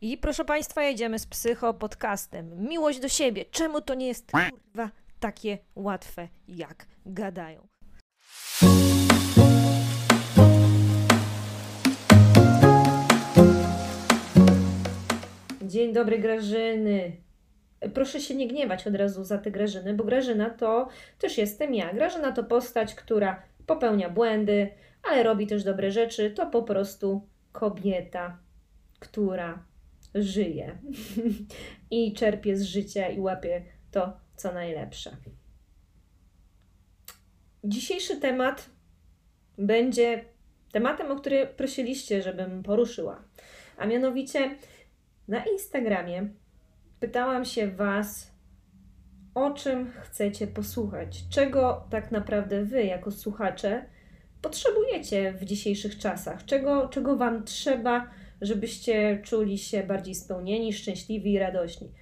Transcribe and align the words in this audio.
I 0.00 0.18
proszę 0.18 0.44
Państwa, 0.44 0.82
jedziemy 0.82 1.18
z 1.18 1.26
psycho 1.26 1.74
podcastem. 1.74 2.68
Miłość 2.68 3.00
do 3.00 3.08
siebie. 3.08 3.44
Czemu 3.50 3.80
to 3.80 3.94
nie 3.94 4.06
jest 4.06 4.32
kurwa 4.32 4.90
takie 5.20 5.58
łatwe, 5.74 6.28
jak 6.48 6.86
gadają? 7.06 7.66
Dzień 15.62 15.92
dobry, 15.92 16.18
Grażyny. 16.18 17.16
Proszę 17.94 18.20
się 18.20 18.34
nie 18.34 18.48
gniewać 18.48 18.86
od 18.86 18.94
razu 18.94 19.24
za 19.24 19.38
te 19.38 19.50
Grażyny, 19.50 19.94
bo 19.94 20.04
Grażyna 20.04 20.50
to 20.50 20.88
też 21.18 21.38
jestem 21.38 21.74
ja. 21.74 21.94
Grażyna 21.94 22.32
to 22.32 22.44
postać, 22.44 22.94
która 22.94 23.42
popełnia 23.66 24.10
błędy, 24.10 24.70
ale 25.02 25.22
robi 25.22 25.46
też 25.46 25.64
dobre 25.64 25.90
rzeczy. 25.90 26.30
To 26.30 26.46
po 26.46 26.62
prostu 26.62 27.28
kobieta, 27.52 28.38
która 28.98 29.64
żyje 30.16 30.78
i 31.90 32.12
czerpie 32.12 32.56
z 32.56 32.62
życia 32.62 33.08
i 33.08 33.20
łapie 33.20 33.62
to, 33.90 34.20
co 34.36 34.52
najlepsze. 34.52 35.16
Dzisiejszy 37.64 38.20
temat 38.20 38.70
będzie 39.58 40.24
tematem, 40.72 41.10
o 41.10 41.16
który 41.16 41.46
prosiliście, 41.46 42.22
żebym 42.22 42.62
poruszyła. 42.62 43.24
A 43.76 43.86
mianowicie 43.86 44.56
na 45.28 45.44
Instagramie 45.44 46.28
pytałam 47.00 47.44
się 47.44 47.68
Was, 47.68 48.30
o 49.34 49.50
czym 49.50 49.92
chcecie 50.02 50.46
posłuchać, 50.46 51.24
czego 51.30 51.86
tak 51.90 52.10
naprawdę 52.10 52.64
Wy, 52.64 52.84
jako 52.84 53.10
słuchacze, 53.10 53.86
potrzebujecie 54.42 55.32
w 55.32 55.44
dzisiejszych 55.44 55.98
czasach, 55.98 56.44
czego, 56.44 56.88
czego 56.88 57.16
Wam 57.16 57.44
trzeba, 57.44 58.10
żebyście 58.40 59.20
czuli 59.24 59.58
się 59.58 59.82
bardziej 59.82 60.14
spełnieni, 60.14 60.72
szczęśliwi 60.72 61.32
i 61.32 61.38
radośni. 61.38 61.92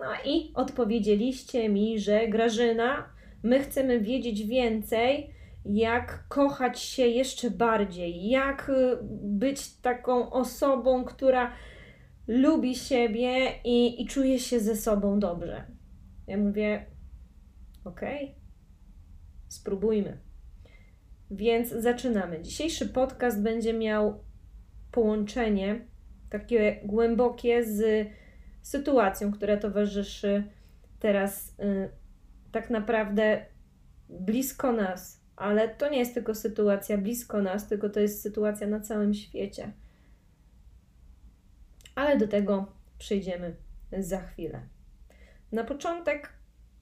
No 0.00 0.30
i 0.32 0.52
odpowiedzieliście 0.54 1.68
mi, 1.68 1.98
że 1.98 2.28
Grażyna, 2.28 3.08
my 3.42 3.60
chcemy 3.60 4.00
wiedzieć 4.00 4.46
więcej, 4.46 5.30
jak 5.64 6.28
kochać 6.28 6.80
się 6.80 7.06
jeszcze 7.06 7.50
bardziej, 7.50 8.28
jak 8.28 8.68
y, 8.68 8.98
być 9.22 9.76
taką 9.76 10.30
osobą, 10.30 11.04
która 11.04 11.52
lubi 12.28 12.74
siebie 12.74 13.52
i, 13.64 14.02
i 14.02 14.06
czuje 14.06 14.38
się 14.38 14.60
ze 14.60 14.76
sobą 14.76 15.18
dobrze. 15.18 15.64
Ja 16.26 16.36
mówię, 16.36 16.86
okej, 17.84 18.24
okay, 18.24 18.34
spróbujmy. 19.48 20.18
Więc 21.30 21.68
zaczynamy. 21.68 22.42
Dzisiejszy 22.42 22.88
podcast 22.88 23.42
będzie 23.42 23.72
miał 23.72 24.23
połączenie 24.94 25.80
takie 26.30 26.80
głębokie 26.84 27.64
z 27.64 28.08
sytuacją, 28.62 29.32
która 29.32 29.56
towarzyszy 29.56 30.44
teraz 30.98 31.54
y, 31.60 31.88
tak 32.52 32.70
naprawdę 32.70 33.46
blisko 34.08 34.72
nas. 34.72 35.20
Ale 35.36 35.68
to 35.68 35.88
nie 35.88 35.98
jest 35.98 36.14
tylko 36.14 36.34
sytuacja 36.34 36.98
blisko 36.98 37.42
nas, 37.42 37.68
tylko 37.68 37.88
to 37.88 38.00
jest 38.00 38.22
sytuacja 38.22 38.66
na 38.66 38.80
całym 38.80 39.14
świecie. 39.14 39.72
Ale 41.94 42.16
do 42.18 42.28
tego 42.28 42.66
przejdziemy 42.98 43.56
za 43.98 44.20
chwilę. 44.20 44.60
Na 45.52 45.64
początek 45.64 46.32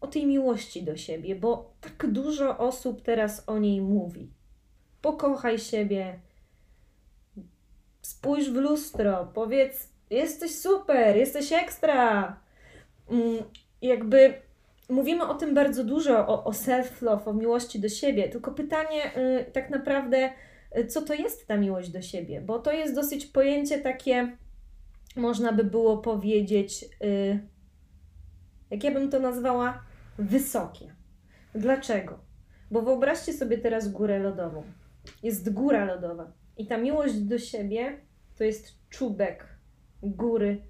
o 0.00 0.06
tej 0.06 0.26
miłości 0.26 0.82
do 0.82 0.96
siebie, 0.96 1.36
bo 1.36 1.74
tak 1.80 2.12
dużo 2.12 2.58
osób 2.58 3.02
teraz 3.02 3.48
o 3.48 3.58
niej 3.58 3.80
mówi. 3.80 4.32
Pokochaj 5.02 5.58
siebie, 5.58 6.20
spójrz 8.02 8.50
w 8.50 8.54
lustro, 8.54 9.30
powiedz: 9.34 9.88
Jesteś 10.10 10.58
super, 10.58 11.16
jesteś 11.16 11.52
ekstra. 11.52 12.36
Mm, 13.10 13.44
jakby 13.82 14.34
mówimy 14.88 15.24
o 15.24 15.34
tym 15.34 15.54
bardzo 15.54 15.84
dużo, 15.84 16.26
o, 16.26 16.44
o 16.44 16.50
self-love, 16.50 17.28
o 17.28 17.32
miłości 17.32 17.80
do 17.80 17.88
siebie, 17.88 18.28
tylko 18.28 18.52
pytanie 18.52 19.16
y, 19.16 19.44
tak 19.52 19.70
naprawdę, 19.70 20.30
y, 20.78 20.86
co 20.86 21.02
to 21.02 21.14
jest 21.14 21.46
ta 21.46 21.56
miłość 21.56 21.90
do 21.90 22.02
siebie? 22.02 22.40
Bo 22.40 22.58
to 22.58 22.72
jest 22.72 22.94
dosyć 22.94 23.26
pojęcie 23.26 23.78
takie, 23.78 24.36
można 25.16 25.52
by 25.52 25.64
było 25.64 25.98
powiedzieć, 25.98 26.84
y, 27.04 27.38
jak 28.70 28.84
ja 28.84 28.90
bym 28.90 29.10
to 29.10 29.20
nazwała, 29.20 29.82
wysokie. 30.18 30.94
Dlaczego? 31.54 32.18
Bo 32.70 32.82
wyobraźcie 32.82 33.32
sobie 33.32 33.58
teraz 33.58 33.88
górę 33.88 34.18
lodową. 34.18 34.62
Jest 35.22 35.52
góra 35.52 35.84
lodowa 35.84 36.41
i 36.62 36.66
ta 36.66 36.78
miłość 36.78 37.14
do 37.14 37.38
siebie 37.38 37.98
to 38.38 38.44
jest 38.44 38.78
czubek 38.90 39.46
góry 40.02 40.60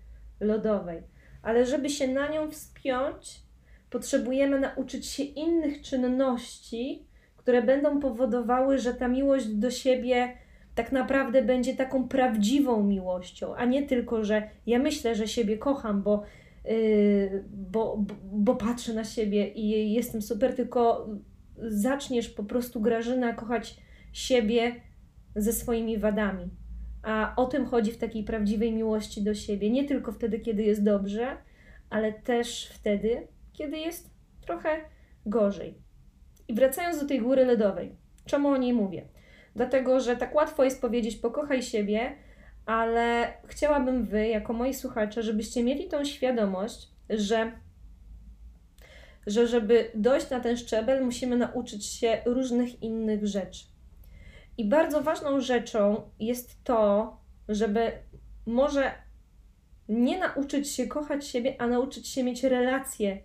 lodowej. 0.40 1.02
Ale 1.42 1.66
żeby 1.66 1.90
się 1.90 2.08
na 2.08 2.28
nią 2.28 2.50
wspiąć, 2.50 3.42
potrzebujemy 3.90 4.60
nauczyć 4.60 5.06
się 5.06 5.22
innych 5.22 5.82
czynności, 5.82 7.06
które 7.36 7.62
będą 7.62 8.00
powodowały, 8.00 8.78
że 8.78 8.94
ta 8.94 9.08
miłość 9.08 9.46
do 9.46 9.70
siebie 9.70 10.36
tak 10.74 10.92
naprawdę 10.92 11.42
będzie 11.42 11.76
taką 11.76 12.08
prawdziwą 12.08 12.82
miłością, 12.82 13.54
a 13.54 13.64
nie 13.64 13.82
tylko, 13.82 14.24
że 14.24 14.48
ja 14.66 14.78
myślę, 14.78 15.14
że 15.14 15.28
siebie 15.28 15.58
kocham, 15.58 16.02
bo, 16.02 16.22
yy, 16.64 17.44
bo, 17.50 17.96
bo, 17.96 18.14
bo 18.32 18.54
patrzę 18.54 18.94
na 18.94 19.04
siebie 19.04 19.48
i 19.48 19.92
jestem 19.92 20.22
super, 20.22 20.56
tylko 20.56 21.08
zaczniesz 21.58 22.28
po 22.28 22.44
prostu 22.44 22.80
Grażyna 22.80 23.32
kochać 23.32 23.76
siebie 24.12 24.80
ze 25.36 25.52
swoimi 25.52 25.98
wadami. 25.98 26.50
A 27.02 27.34
o 27.36 27.46
tym 27.46 27.66
chodzi 27.66 27.92
w 27.92 27.98
takiej 27.98 28.24
prawdziwej 28.24 28.72
miłości 28.72 29.22
do 29.22 29.34
siebie. 29.34 29.70
Nie 29.70 29.84
tylko 29.84 30.12
wtedy, 30.12 30.40
kiedy 30.40 30.62
jest 30.62 30.84
dobrze, 30.84 31.36
ale 31.90 32.12
też 32.12 32.70
wtedy, 32.72 33.28
kiedy 33.52 33.78
jest 33.78 34.10
trochę 34.40 34.80
gorzej. 35.26 35.74
I 36.48 36.54
wracając 36.54 37.00
do 37.00 37.08
tej 37.08 37.20
góry 37.20 37.44
lodowej, 37.44 37.96
czemu 38.24 38.48
o 38.48 38.56
niej 38.56 38.72
mówię? 38.72 39.08
Dlatego, 39.56 40.00
że 40.00 40.16
tak 40.16 40.34
łatwo 40.34 40.64
jest 40.64 40.80
powiedzieć, 40.80 41.16
pokochaj 41.16 41.62
siebie, 41.62 42.16
ale 42.66 43.32
chciałabym 43.46 44.04
Wy, 44.04 44.26
jako 44.28 44.52
moi 44.52 44.74
słuchacze, 44.74 45.22
żebyście 45.22 45.64
mieli 45.64 45.88
tą 45.88 46.04
świadomość, 46.04 46.88
że, 47.10 47.52
że 49.26 49.46
żeby 49.46 49.90
dojść 49.94 50.30
na 50.30 50.40
ten 50.40 50.56
szczebel, 50.56 51.04
musimy 51.04 51.36
nauczyć 51.36 51.86
się 51.86 52.18
różnych 52.26 52.82
innych 52.82 53.26
rzeczy. 53.26 53.71
I 54.58 54.64
bardzo 54.64 55.02
ważną 55.02 55.40
rzeczą 55.40 56.10
jest 56.20 56.64
to, 56.64 57.16
żeby 57.48 57.92
może 58.46 58.92
nie 59.88 60.18
nauczyć 60.18 60.68
się 60.68 60.86
kochać 60.86 61.26
siebie, 61.26 61.54
a 61.58 61.66
nauczyć 61.66 62.08
się 62.08 62.24
mieć 62.24 62.44
relacje, 62.44 63.18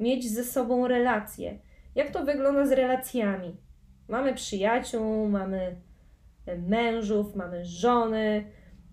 mieć 0.00 0.30
ze 0.30 0.44
sobą 0.44 0.88
relacje. 0.88 1.58
Jak 1.94 2.10
to 2.10 2.24
wygląda 2.24 2.66
z 2.66 2.72
relacjami? 2.72 3.56
Mamy 4.08 4.34
przyjaciół, 4.34 5.28
mamy 5.28 5.76
mężów, 6.58 7.36
mamy 7.36 7.64
żony, 7.64 8.44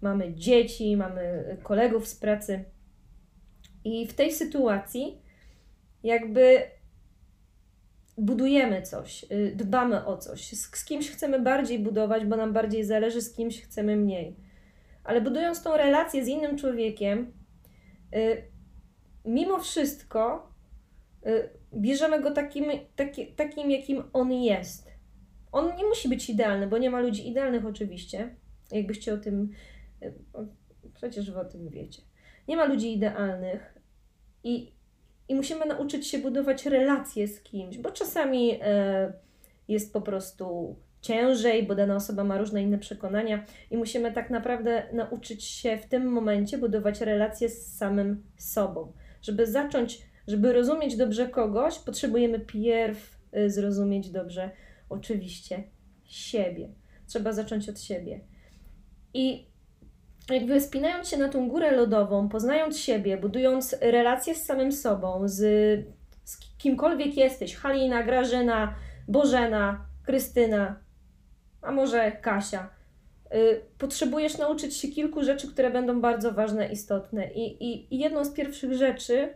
mamy 0.01 0.33
dzieci, 0.33 0.97
mamy 0.97 1.57
kolegów 1.63 2.07
z 2.07 2.15
pracy. 2.15 2.65
I 3.83 4.07
w 4.07 4.13
tej 4.13 4.31
sytuacji, 4.31 5.21
jakby 6.03 6.61
budujemy 8.21 8.81
coś, 8.81 9.25
y, 9.31 9.53
dbamy 9.55 10.05
o 10.05 10.17
coś. 10.17 10.53
Z, 10.53 10.85
kimś 10.85 11.11
chcemy 11.11 11.39
bardziej 11.39 11.79
budować, 11.79 12.25
bo 12.25 12.35
nam 12.35 12.53
bardziej 12.53 12.83
zależy, 12.83 13.21
z 13.21 13.33
kimś 13.33 13.61
chcemy 13.61 13.97
mniej. 13.97 14.35
Ale 15.03 15.21
budując 15.21 15.63
tą 15.63 15.77
relację 15.77 16.25
z 16.25 16.27
innym 16.27 16.57
człowiekiem, 16.57 17.33
y, 18.15 18.43
mimo 19.25 19.59
wszystko 19.59 20.51
y, 21.25 21.49
bierzemy 21.73 22.21
go 22.21 22.31
takim, 22.31 22.65
taki, 22.95 23.27
takim, 23.27 23.71
jakim 23.71 24.03
on 24.13 24.31
jest. 24.31 24.91
On 25.51 25.75
nie 25.75 25.85
musi 25.85 26.09
być 26.09 26.29
idealny, 26.29 26.67
bo 26.67 26.77
nie 26.77 26.89
ma 26.89 26.99
ludzi 26.99 27.29
idealnych 27.29 27.65
oczywiście. 27.65 28.35
Jakbyście 28.71 29.13
o 29.13 29.17
tym, 29.17 29.51
przecież 30.93 31.31
wy 31.31 31.39
o 31.39 31.45
tym 31.45 31.69
wiecie. 31.69 32.01
Nie 32.47 32.57
ma 32.57 32.65
ludzi 32.65 32.93
idealnych 32.93 33.79
i 34.43 34.71
i 35.31 35.35
musimy 35.35 35.65
nauczyć 35.65 36.07
się 36.07 36.17
budować 36.17 36.65
relacje 36.65 37.27
z 37.27 37.41
kimś, 37.41 37.77
bo 37.77 37.91
czasami 37.91 38.59
e, 38.61 39.13
jest 39.67 39.93
po 39.93 40.01
prostu 40.01 40.75
ciężej, 41.01 41.63
bo 41.63 41.75
dana 41.75 41.95
osoba 41.95 42.23
ma 42.23 42.37
różne 42.37 42.61
inne 42.61 42.77
przekonania 42.77 43.45
i 43.71 43.77
musimy 43.77 44.11
tak 44.11 44.29
naprawdę 44.29 44.83
nauczyć 44.93 45.43
się 45.43 45.77
w 45.77 45.85
tym 45.85 46.05
momencie 46.11 46.57
budować 46.57 47.01
relacje 47.01 47.49
z 47.49 47.77
samym 47.77 48.23
sobą. 48.37 48.93
Żeby 49.21 49.47
zacząć, 49.47 50.01
żeby 50.27 50.53
rozumieć 50.53 50.97
dobrze 50.97 51.27
kogoś, 51.27 51.79
potrzebujemy 51.79 52.39
pierw 52.39 53.17
e, 53.31 53.49
zrozumieć 53.49 54.09
dobrze 54.09 54.49
oczywiście 54.89 55.63
siebie. 56.05 56.69
Trzeba 57.07 57.33
zacząć 57.33 57.69
od 57.69 57.81
siebie. 57.81 58.19
I 59.13 59.50
jakby 60.33 60.59
wspinając 60.59 61.07
się 61.07 61.17
na 61.17 61.29
tą 61.29 61.49
górę 61.49 61.71
lodową, 61.71 62.29
poznając 62.29 62.79
siebie, 62.79 63.17
budując 63.17 63.75
relacje 63.81 64.35
z 64.35 64.45
samym 64.45 64.71
sobą, 64.71 65.21
z, 65.25 65.39
z 66.23 66.57
kimkolwiek 66.57 67.17
jesteś, 67.17 67.55
Halina, 67.55 68.03
Grażyna, 68.03 68.75
Bożena, 69.07 69.85
Krystyna, 70.05 70.79
a 71.61 71.71
może 71.71 72.11
Kasia. 72.11 72.69
y, 73.35 73.61
potrzebujesz 73.77 74.37
nauczyć 74.37 74.77
się 74.77 74.87
kilku 74.87 75.23
rzeczy, 75.23 75.47
które 75.47 75.71
będą 75.71 76.01
bardzo 76.01 76.31
ważne, 76.31 76.67
istotne. 76.67 77.31
I, 77.31 77.63
i, 77.63 77.95
I 77.95 77.99
jedną 77.99 78.25
z 78.25 78.33
pierwszych 78.33 78.73
rzeczy 78.73 79.33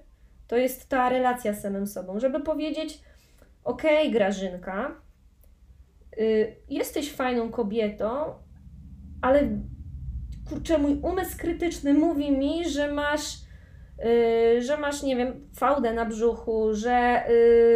to 0.47 0.57
jest 0.57 0.89
ta 0.89 1.09
relacja 1.09 1.53
z 1.53 1.61
samym 1.61 1.87
sobą, 1.87 2.19
żeby 2.19 2.39
powiedzieć: 2.39 2.99
Okej, 3.63 4.11
Grażynka, 4.11 5.01
y, 6.17 6.55
jesteś 6.69 7.11
fajną 7.11 7.51
kobietą, 7.51 8.33
ale 9.21 9.49
kurczę, 10.49 10.77
mój 10.77 10.99
umysł 11.01 11.37
krytyczny 11.37 11.93
mówi 11.93 12.31
mi, 12.31 12.69
że 12.69 12.91
masz, 12.91 13.37
yy, 14.03 14.61
że 14.61 14.77
masz, 14.77 15.03
nie 15.03 15.15
wiem, 15.15 15.47
fałdę 15.55 15.93
na 15.93 16.05
brzuchu, 16.05 16.73
że 16.73 17.23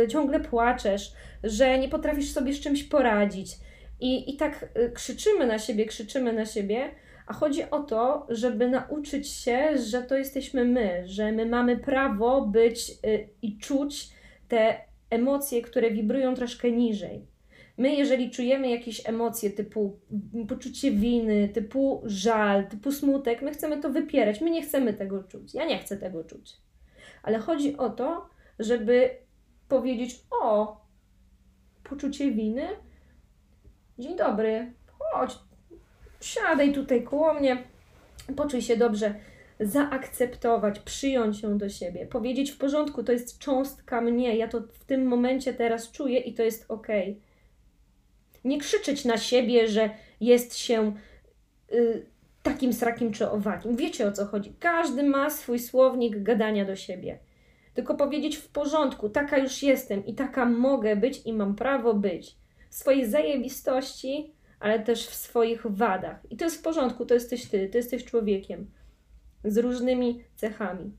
yy, 0.01 0.07
ciągle 0.07 0.39
płaczesz, 0.39 1.13
że 1.43 1.79
nie 1.79 1.89
potrafisz 1.89 2.31
sobie 2.31 2.53
z 2.53 2.59
czymś 2.59 2.83
poradzić. 2.83 3.57
I, 3.99 4.33
I 4.33 4.37
tak 4.37 4.69
yy, 4.75 4.91
krzyczymy 4.91 5.47
na 5.47 5.59
siebie, 5.59 5.85
krzyczymy 5.85 6.33
na 6.33 6.45
siebie, 6.45 6.91
a 7.27 7.33
chodzi 7.33 7.71
o 7.71 7.83
to, 7.83 8.27
żeby 8.29 8.69
nauczyć 8.69 9.29
się, 9.29 9.77
że 9.77 10.01
to 10.01 10.17
jesteśmy 10.17 10.65
my, 10.65 11.03
że 11.05 11.31
my 11.31 11.45
mamy 11.45 11.77
prawo 11.77 12.41
być 12.41 12.89
yy, 12.89 13.29
i 13.41 13.57
czuć 13.57 14.09
te 14.47 14.75
emocje, 15.09 15.61
które 15.61 15.91
wibrują 15.91 16.35
troszkę 16.35 16.71
niżej. 16.71 17.25
My, 17.79 17.95
jeżeli 17.95 18.31
czujemy 18.31 18.69
jakieś 18.69 19.09
emocje 19.09 19.49
typu 19.49 19.99
poczucie 20.47 20.91
winy, 20.91 21.49
typu 21.49 22.01
żal, 22.05 22.67
typu 22.67 22.91
smutek, 22.91 23.41
my 23.41 23.51
chcemy 23.51 23.81
to 23.81 23.89
wypierać. 23.89 24.41
My 24.41 24.49
nie 24.49 24.61
chcemy 24.61 24.93
tego 24.93 25.23
czuć. 25.23 25.53
Ja 25.53 25.65
nie 25.65 25.79
chcę 25.79 25.97
tego 25.97 26.23
czuć. 26.23 26.57
Ale 27.23 27.39
chodzi 27.39 27.77
o 27.77 27.89
to, 27.89 28.29
żeby 28.59 29.09
powiedzieć: 29.67 30.19
O, 30.41 30.77
poczucie 31.83 32.31
winy. 32.31 32.67
Dzień 33.99 34.17
dobry, 34.17 34.73
chodź, 34.87 35.39
siadaj 36.21 36.73
tutaj 36.73 37.03
koło 37.03 37.33
mnie, 37.33 37.63
poczuj 38.35 38.61
się 38.61 38.77
dobrze. 38.77 39.15
Zaakceptować, 39.59 40.79
przyjąć 40.79 41.41
ją 41.41 41.57
do 41.57 41.69
siebie, 41.69 42.05
powiedzieć 42.05 42.51
w 42.51 42.57
porządku, 42.57 43.03
to 43.03 43.11
jest 43.11 43.39
cząstka 43.39 44.01
mnie, 44.01 44.35
ja 44.35 44.47
to 44.47 44.61
w 44.61 44.83
tym 44.83 45.05
momencie 45.05 45.53
teraz 45.53 45.91
czuję 45.91 46.19
i 46.19 46.33
to 46.33 46.43
jest 46.43 46.65
ok 46.67 46.87
nie 48.43 48.59
krzyczeć 48.59 49.05
na 49.05 49.17
siebie, 49.17 49.67
że 49.67 49.89
jest 50.21 50.57
się 50.57 50.95
y, 51.73 52.05
takim 52.43 52.73
srakim 52.73 53.11
czy 53.11 53.29
owakim. 53.29 53.75
Wiecie 53.75 54.07
o 54.07 54.11
co 54.11 54.25
chodzi. 54.25 54.53
Każdy 54.59 55.03
ma 55.03 55.29
swój 55.29 55.59
słownik 55.59 56.23
gadania 56.23 56.65
do 56.65 56.75
siebie. 56.75 57.19
Tylko 57.73 57.95
powiedzieć 57.95 58.37
w 58.37 58.47
porządku, 58.47 59.09
taka 59.09 59.37
już 59.37 59.63
jestem 59.63 60.05
i 60.05 60.13
taka 60.13 60.45
mogę 60.45 60.95
być 60.95 61.21
i 61.25 61.33
mam 61.33 61.55
prawo 61.55 61.93
być. 61.93 62.35
W 62.69 62.75
swojej 62.75 63.09
zajebistości, 63.09 64.33
ale 64.59 64.79
też 64.79 65.07
w 65.07 65.15
swoich 65.15 65.65
wadach. 65.65 66.19
I 66.29 66.37
to 66.37 66.45
jest 66.45 66.57
w 66.57 66.61
porządku, 66.61 67.05
to 67.05 67.13
jesteś 67.13 67.45
ty, 67.45 67.69
ty 67.69 67.77
jesteś 67.77 68.05
człowiekiem 68.05 68.71
z 69.43 69.57
różnymi 69.57 70.23
cechami. 70.35 70.91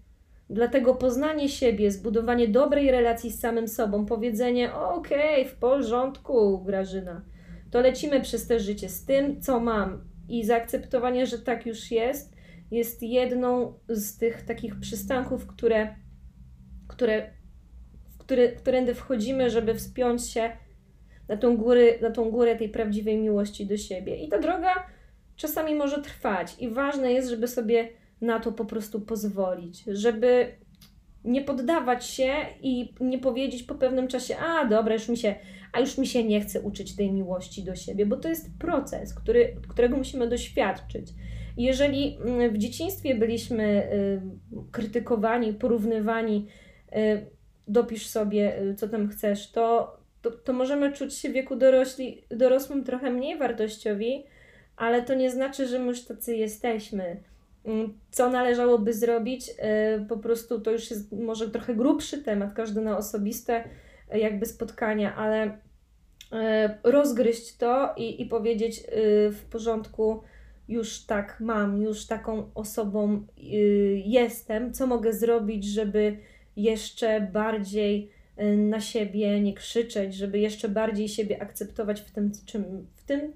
Dlatego 0.50 0.94
poznanie 0.94 1.48
siebie, 1.48 1.90
zbudowanie 1.90 2.48
dobrej 2.48 2.90
relacji 2.90 3.30
z 3.30 3.40
samym 3.40 3.68
sobą, 3.68 4.06
powiedzenie: 4.06 4.74
Okej, 4.74 5.40
okay, 5.40 5.44
w 5.44 5.58
porządku, 5.58 6.64
Grażyna, 6.64 7.24
to 7.70 7.80
lecimy 7.80 8.20
przez 8.20 8.46
te 8.46 8.60
życie 8.60 8.88
z 8.88 9.04
tym, 9.04 9.40
co 9.40 9.60
mam 9.60 10.04
i 10.28 10.44
zaakceptowanie, 10.44 11.26
że 11.26 11.38
tak 11.38 11.66
już 11.66 11.90
jest, 11.90 12.36
jest 12.70 13.02
jedną 13.02 13.74
z 13.88 14.18
tych 14.18 14.42
takich 14.42 14.80
przystanków, 14.80 15.46
które, 15.46 15.94
które, 16.88 17.30
w 18.10 18.18
które, 18.18 18.48
którędy 18.48 18.94
wchodzimy, 18.94 19.50
żeby 19.50 19.74
wspiąć 19.74 20.30
się 20.30 20.52
na 21.28 21.36
tą, 21.36 21.56
górę, 21.56 21.98
na 22.02 22.10
tą 22.10 22.30
górę 22.30 22.56
tej 22.56 22.68
prawdziwej 22.68 23.18
miłości 23.18 23.66
do 23.66 23.76
siebie. 23.76 24.16
I 24.16 24.28
ta 24.28 24.38
droga 24.38 24.86
czasami 25.36 25.74
może 25.74 26.02
trwać, 26.02 26.56
i 26.58 26.68
ważne 26.68 27.12
jest, 27.12 27.28
żeby 27.28 27.48
sobie 27.48 27.99
na 28.20 28.40
to 28.40 28.52
po 28.52 28.64
prostu 28.64 29.00
pozwolić, 29.00 29.84
żeby 29.86 30.52
nie 31.24 31.42
poddawać 31.42 32.06
się 32.06 32.32
i 32.62 32.94
nie 33.00 33.18
powiedzieć 33.18 33.62
po 33.62 33.74
pewnym 33.74 34.08
czasie, 34.08 34.36
a 34.36 34.64
dobra, 34.64 34.94
już 34.94 35.08
mi 35.08 35.16
się, 35.16 35.34
a 35.72 35.80
już 35.80 35.98
mi 35.98 36.06
się 36.06 36.24
nie 36.24 36.40
chce 36.40 36.60
uczyć 36.60 36.96
tej 36.96 37.12
miłości 37.12 37.64
do 37.64 37.74
siebie, 37.74 38.06
bo 38.06 38.16
to 38.16 38.28
jest 38.28 38.50
proces, 38.58 39.14
który, 39.14 39.56
którego 39.68 39.96
musimy 39.96 40.28
doświadczyć. 40.28 41.08
Jeżeli 41.56 42.18
mm, 42.24 42.54
w 42.54 42.58
dzieciństwie 42.58 43.14
byliśmy 43.14 43.92
y, 43.92 44.20
krytykowani, 44.70 45.52
porównywani, 45.52 46.46
y, 46.96 47.26
dopisz 47.68 48.06
sobie, 48.06 48.62
y, 48.62 48.74
co 48.74 48.88
tam 48.88 49.08
chcesz, 49.08 49.50
to, 49.50 49.96
to, 50.22 50.30
to 50.30 50.52
możemy 50.52 50.92
czuć 50.92 51.14
się 51.14 51.28
w 51.28 51.32
wieku 51.32 51.56
dorośli, 51.56 52.24
dorosłym 52.30 52.84
trochę 52.84 53.10
mniej 53.10 53.38
wartościowi, 53.38 54.24
ale 54.76 55.02
to 55.02 55.14
nie 55.14 55.30
znaczy, 55.30 55.66
że 55.66 55.78
my 55.78 55.86
już 55.86 56.04
tacy 56.04 56.36
jesteśmy 56.36 57.22
co 58.10 58.30
należałoby 58.30 58.92
zrobić? 58.92 59.50
E, 59.58 60.00
po 60.08 60.16
prostu 60.16 60.60
to 60.60 60.70
już 60.70 60.90
jest 60.90 61.12
może 61.12 61.50
trochę 61.50 61.74
grubszy 61.74 62.22
temat, 62.22 62.54
każdy 62.54 62.80
na 62.80 62.98
osobiste 62.98 63.64
e, 64.10 64.18
jakby 64.18 64.46
spotkania, 64.46 65.16
ale 65.16 65.58
e, 66.32 66.78
rozgryźć 66.84 67.56
to 67.56 67.94
i, 67.96 68.22
i 68.22 68.26
powiedzieć 68.26 68.82
w 69.30 69.40
porządku, 69.50 70.22
już 70.68 71.06
tak 71.06 71.40
mam, 71.40 71.82
już 71.82 72.06
taką 72.06 72.50
osobą 72.54 73.26
jestem, 74.04 74.72
co 74.72 74.86
mogę 74.86 75.12
zrobić, 75.12 75.64
żeby 75.64 76.16
jeszcze 76.56 77.20
bardziej 77.20 78.10
na 78.56 78.80
siebie 78.80 79.40
nie 79.40 79.54
krzyczeć, 79.54 80.14
żeby 80.14 80.38
jeszcze 80.38 80.68
bardziej 80.68 81.08
siebie 81.08 81.42
akceptować 81.42 82.00
w 82.00 82.10
tym, 82.10 82.32
czym, 82.46 82.86
w 82.96 83.04
tym 83.04 83.32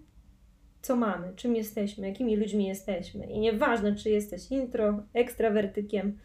co 0.85 0.97
mamy, 0.97 1.33
czym 1.37 1.57
jesteśmy, 1.57 2.09
jakimi 2.09 2.37
ludźmi 2.37 2.67
jesteśmy. 2.67 3.27
I 3.27 3.41
nieważne, 3.41 3.95
czy 3.95 4.11
jesteś 4.11 4.51
intro, 4.51 5.03
ekstrawertykiem, 5.15 6.19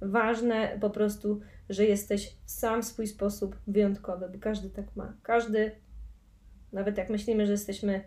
ważne 0.00 0.78
po 0.80 0.90
prostu, 0.90 1.40
że 1.68 1.84
jesteś 1.84 2.36
sam 2.46 2.82
w 2.82 2.84
swój 2.84 3.06
sposób 3.06 3.56
wyjątkowy, 3.66 4.28
bo 4.32 4.38
każdy 4.38 4.70
tak 4.70 4.96
ma. 4.96 5.16
Każdy, 5.22 5.70
nawet 6.72 6.98
jak 6.98 7.10
myślimy, 7.10 7.46
że 7.46 7.52
jesteśmy 7.52 8.04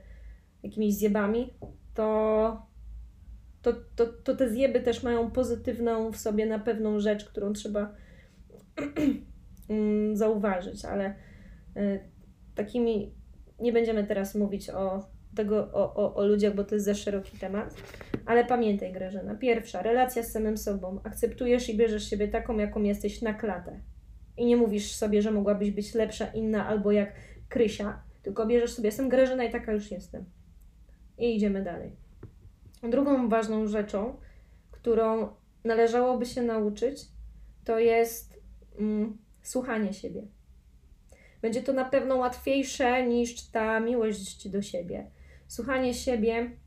jakimiś 0.64 0.94
zjebami, 0.94 1.54
to, 1.94 2.66
to, 3.62 3.74
to, 3.96 4.06
to 4.06 4.36
te 4.36 4.50
zjeby 4.50 4.80
też 4.80 5.04
mają 5.04 5.32
pozytywną 5.32 6.12
w 6.12 6.18
sobie 6.18 6.46
na 6.46 6.60
pewną 6.60 7.00
rzecz, 7.00 7.26
którą 7.26 7.54
trzeba 7.54 7.96
mm, 9.70 10.16
zauważyć, 10.16 10.86
ale 10.86 11.16
y, 11.78 12.00
takimi 12.56 13.14
nie 13.60 13.74
będziemy 13.74 14.04
teraz 14.04 14.36
mówić 14.36 14.70
o 14.70 15.13
tego 15.36 15.72
o, 15.74 15.96
o, 15.96 16.16
o 16.16 16.26
ludziach, 16.28 16.56
bo 16.56 16.64
to 16.64 16.76
jest 16.76 16.86
za 16.86 16.96
szeroki 16.96 17.38
temat. 17.38 17.76
Ale 18.26 18.46
pamiętaj, 18.46 18.92
Grażyna, 18.92 19.36
pierwsza, 19.36 19.82
relacja 19.82 20.24
z 20.24 20.32
samym 20.32 20.58
sobą. 20.58 21.00
Akceptujesz 21.04 21.70
i 21.70 21.78
bierzesz 21.78 22.10
siebie 22.10 22.28
taką, 22.28 22.58
jaką 22.58 22.84
jesteś 22.84 23.22
na 23.22 23.34
klatę. 23.34 23.80
I 24.38 24.46
nie 24.46 24.58
mówisz 24.58 24.96
sobie, 24.96 25.22
że 25.22 25.32
mogłabyś 25.32 25.72
być 25.72 25.94
lepsza, 25.94 26.28
inna 26.28 26.68
albo 26.68 26.92
jak 26.92 27.14
Krysia, 27.50 28.04
tylko 28.24 28.46
bierzesz 28.46 28.74
sobie, 28.74 28.88
jestem 28.88 29.10
Grażyna 29.10 29.44
i 29.44 29.52
taka 29.52 29.74
już 29.74 29.92
jestem. 29.92 30.26
I 31.18 31.36
idziemy 31.36 31.64
dalej. 31.64 31.96
Drugą 32.84 33.30
ważną 33.30 33.68
rzeczą, 33.68 34.18
którą 34.72 35.30
należałoby 35.64 36.26
się 36.26 36.42
nauczyć, 36.42 37.02
to 37.64 37.80
jest 37.80 38.42
mm, 38.80 39.18
słuchanie 39.42 39.94
siebie. 39.94 40.28
Będzie 41.42 41.64
to 41.64 41.74
na 41.74 41.86
pewno 41.86 42.16
łatwiejsze 42.16 43.08
niż 43.08 43.48
ta 43.48 43.80
miłość 43.80 44.50
do 44.50 44.62
siebie 44.62 45.12
słuchanie 45.48 45.94
siebie, 45.94 46.58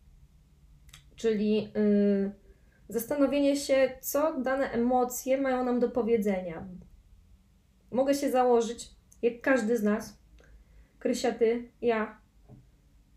czyli 1.17 1.63
yy, 1.63 2.33
zastanowienie 2.89 3.57
się, 3.57 3.99
co 4.01 4.41
dane 4.41 4.71
emocje 4.71 5.41
mają 5.41 5.65
nam 5.65 5.81
do 5.81 5.89
powiedzenia. 5.91 6.69
Mogę 7.91 8.15
się 8.15 8.31
założyć, 8.31 8.91
jak 9.23 9.41
każdy 9.41 9.79
z 9.79 9.83
nas, 9.83 10.19
Krysia, 10.99 11.33
ty, 11.33 11.69
ja, 11.83 12.21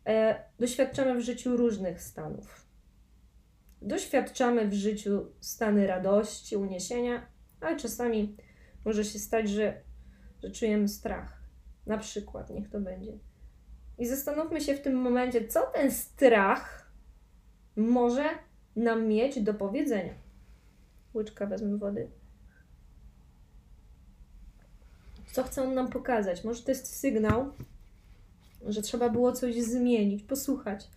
e, 0.07 0.43
doświadczamy 0.59 1.19
w 1.19 1.23
życiu 1.23 1.57
różnych 1.57 2.01
stanów. 2.01 2.65
Doświadczamy 3.81 4.67
w 4.67 4.73
życiu 4.73 5.31
stany 5.39 5.87
radości, 5.87 6.57
uniesienia, 6.57 7.27
ale 7.61 7.77
czasami 7.77 8.35
może 8.85 9.05
się 9.05 9.19
stać, 9.19 9.49
że, 9.49 9.81
że 10.43 10.51
czujemy 10.51 10.87
strach. 10.87 11.39
Na 11.85 11.97
przykład, 11.97 12.49
niech 12.49 12.69
to 12.69 12.79
będzie. 12.79 13.17
I 13.99 14.07
zastanówmy 14.07 14.61
się 14.61 14.75
w 14.75 14.81
tym 14.81 14.95
momencie, 14.95 15.47
co 15.47 15.61
ten 15.73 15.91
strach 15.91 16.91
może 17.75 18.29
nam 18.75 19.07
mieć 19.07 19.41
do 19.41 19.53
powiedzenia. 19.53 20.13
Łyczka 21.15 21.45
wezmę 21.45 21.77
wody. 21.77 22.09
Co 25.31 25.43
chce 25.43 25.63
on 25.63 25.73
nam 25.73 25.89
pokazać? 25.89 26.43
Może 26.43 26.63
to 26.63 26.71
jest 26.71 26.95
sygnał, 26.95 27.53
że 28.67 28.81
trzeba 28.81 29.09
było 29.09 29.31
coś 29.31 29.61
zmienić, 29.61 30.23
posłuchać. 30.23 30.87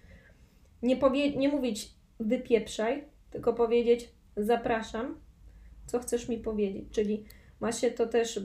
Nie, 0.83 0.97
powie- 0.97 1.37
nie 1.37 1.49
mówić 1.49 1.95
wypieprzaj, 2.21 3.05
tylko 3.31 3.53
powiedzieć 3.53 4.13
zapraszam, 4.37 5.21
co 5.87 5.99
chcesz 5.99 6.29
mi 6.29 6.39
powiedzieć. 6.39 6.85
Czyli 6.91 7.25
ma 7.61 7.73
się 7.73 7.91
to 7.91 8.07
też 8.07 8.41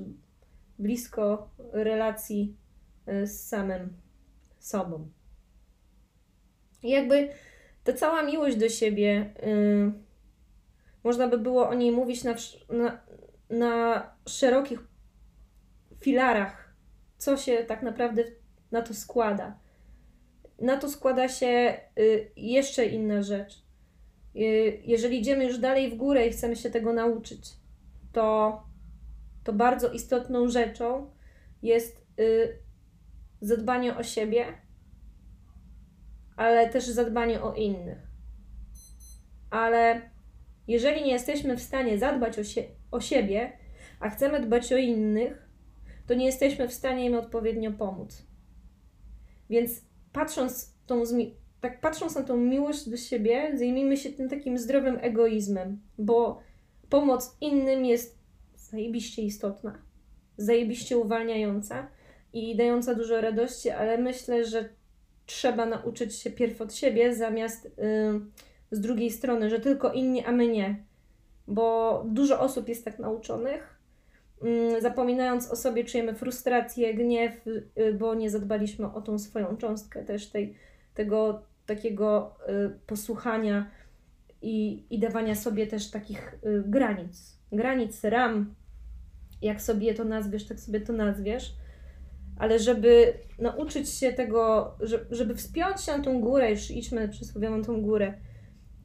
blisko 0.79 1.49
relacji 1.71 2.57
y, 3.07 3.27
z 3.27 3.47
samym 3.47 4.06
sobą. 4.59 5.09
I 6.83 6.89
jakby 6.89 7.29
ta 7.83 7.93
cała 7.93 8.23
miłość 8.23 8.57
do 8.57 8.69
siebie, 8.69 9.33
yy, 9.45 9.91
można 11.03 11.27
by 11.27 11.37
było 11.37 11.69
o 11.69 11.73
niej 11.73 11.91
mówić 11.91 12.23
na, 12.23 12.35
na, 12.69 13.01
na 13.49 14.03
szerokich 14.27 14.79
filarach, 15.99 16.73
co 17.17 17.37
się 17.37 17.57
tak 17.57 17.83
naprawdę 17.83 18.23
na 18.71 18.81
to 18.81 18.93
składa. 18.93 19.59
Na 20.61 20.77
to 20.77 20.89
składa 20.89 21.29
się 21.29 21.77
y, 21.99 22.31
jeszcze 22.35 22.85
inna 22.85 23.21
rzecz. 23.21 23.63
Y, 24.35 24.81
jeżeli 24.85 25.19
idziemy 25.19 25.45
już 25.45 25.57
dalej 25.57 25.91
w 25.91 25.95
górę 25.95 26.27
i 26.27 26.31
chcemy 26.31 26.55
się 26.55 26.69
tego 26.69 26.93
nauczyć, 26.93 27.49
to, 28.13 28.63
to 29.43 29.53
bardzo 29.53 29.91
istotną 29.91 30.49
rzeczą 30.49 31.11
jest 31.63 32.05
y, 32.19 32.59
zadbanie 33.41 33.97
o 33.97 34.03
siebie, 34.03 34.45
ale 36.35 36.69
też 36.69 36.85
zadbanie 36.85 37.41
o 37.41 37.53
innych. 37.53 37.97
Ale 39.49 40.01
jeżeli 40.67 41.03
nie 41.03 41.11
jesteśmy 41.11 41.57
w 41.57 41.61
stanie 41.61 41.97
zadbać 41.97 42.39
o, 42.39 42.43
sie 42.43 42.63
o 42.91 42.99
siebie, 42.99 43.57
a 43.99 44.09
chcemy 44.09 44.39
dbać 44.39 44.73
o 44.73 44.77
innych, 44.77 45.47
to 46.07 46.13
nie 46.13 46.25
jesteśmy 46.25 46.67
w 46.67 46.73
stanie 46.73 47.05
im 47.05 47.15
odpowiednio 47.15 47.71
pomóc. 47.71 48.25
Więc 49.49 49.81
patrząc, 50.13 50.73
tą, 50.85 51.03
tak 51.61 51.81
patrząc 51.81 52.15
na 52.15 52.23
tą 52.23 52.37
miłość 52.37 52.89
do 52.89 52.97
siebie, 52.97 53.57
zajmijmy 53.57 53.97
się 53.97 54.09
tym 54.09 54.29
takim 54.29 54.57
zdrowym 54.57 54.97
egoizmem, 55.01 55.81
bo 55.97 56.41
pomoc 56.89 57.37
innym 57.41 57.85
jest 57.85 58.19
zajebiście 58.55 59.21
istotna, 59.21 59.81
zajebiście 60.37 60.97
uwalniająca 60.97 61.87
i 62.33 62.55
dająca 62.55 62.95
dużo 62.95 63.21
radości, 63.21 63.69
ale 63.69 63.97
myślę, 63.97 64.45
że 64.45 64.69
trzeba 65.25 65.65
nauczyć 65.65 66.15
się 66.15 66.31
pierw 66.31 66.61
od 66.61 66.73
siebie, 66.73 67.15
zamiast 67.15 67.65
yy, 67.65 68.21
z 68.71 68.81
drugiej 68.81 69.11
strony, 69.11 69.49
że 69.49 69.59
tylko 69.59 69.91
inni, 69.93 70.25
a 70.25 70.31
my 70.31 70.47
nie. 70.47 70.83
Bo 71.47 72.03
dużo 72.07 72.39
osób 72.39 72.69
jest 72.69 72.85
tak 72.85 72.99
nauczonych. 72.99 73.77
Yy, 74.41 74.81
zapominając 74.81 75.51
o 75.51 75.55
sobie, 75.55 75.83
czujemy 75.83 76.15
frustrację, 76.15 76.93
gniew, 76.93 77.45
yy, 77.75 77.93
bo 77.93 78.15
nie 78.15 78.29
zadbaliśmy 78.29 78.93
o 78.93 79.01
tą 79.01 79.19
swoją 79.19 79.57
cząstkę 79.57 80.03
też 80.03 80.29
tej, 80.29 80.55
tego 80.93 81.41
takiego 81.67 82.35
y, 82.49 82.79
posłuchania 82.87 83.69
i, 84.41 84.85
i 84.89 84.99
dawania 84.99 85.35
sobie 85.35 85.67
też 85.67 85.91
takich 85.91 86.33
y, 86.45 86.63
granic. 86.65 87.37
Granic, 87.51 88.03
ram, 88.03 88.55
jak 89.41 89.61
sobie 89.61 89.93
to 89.93 90.03
nazwiesz, 90.03 90.47
tak 90.47 90.59
sobie 90.59 90.81
to 90.81 90.93
nazwiesz 90.93 91.53
ale 92.39 92.59
żeby 92.59 93.13
nauczyć 93.39 93.89
się 93.89 94.13
tego, 94.13 94.71
żeby 95.11 95.35
wspiąć 95.35 95.81
się 95.81 95.97
na 95.97 96.03
tą 96.03 96.21
górę, 96.21 96.51
już 96.51 96.71
idźmy 96.71 97.09
przysłowiową 97.09 97.63
tą 97.63 97.81
górę, 97.81 98.13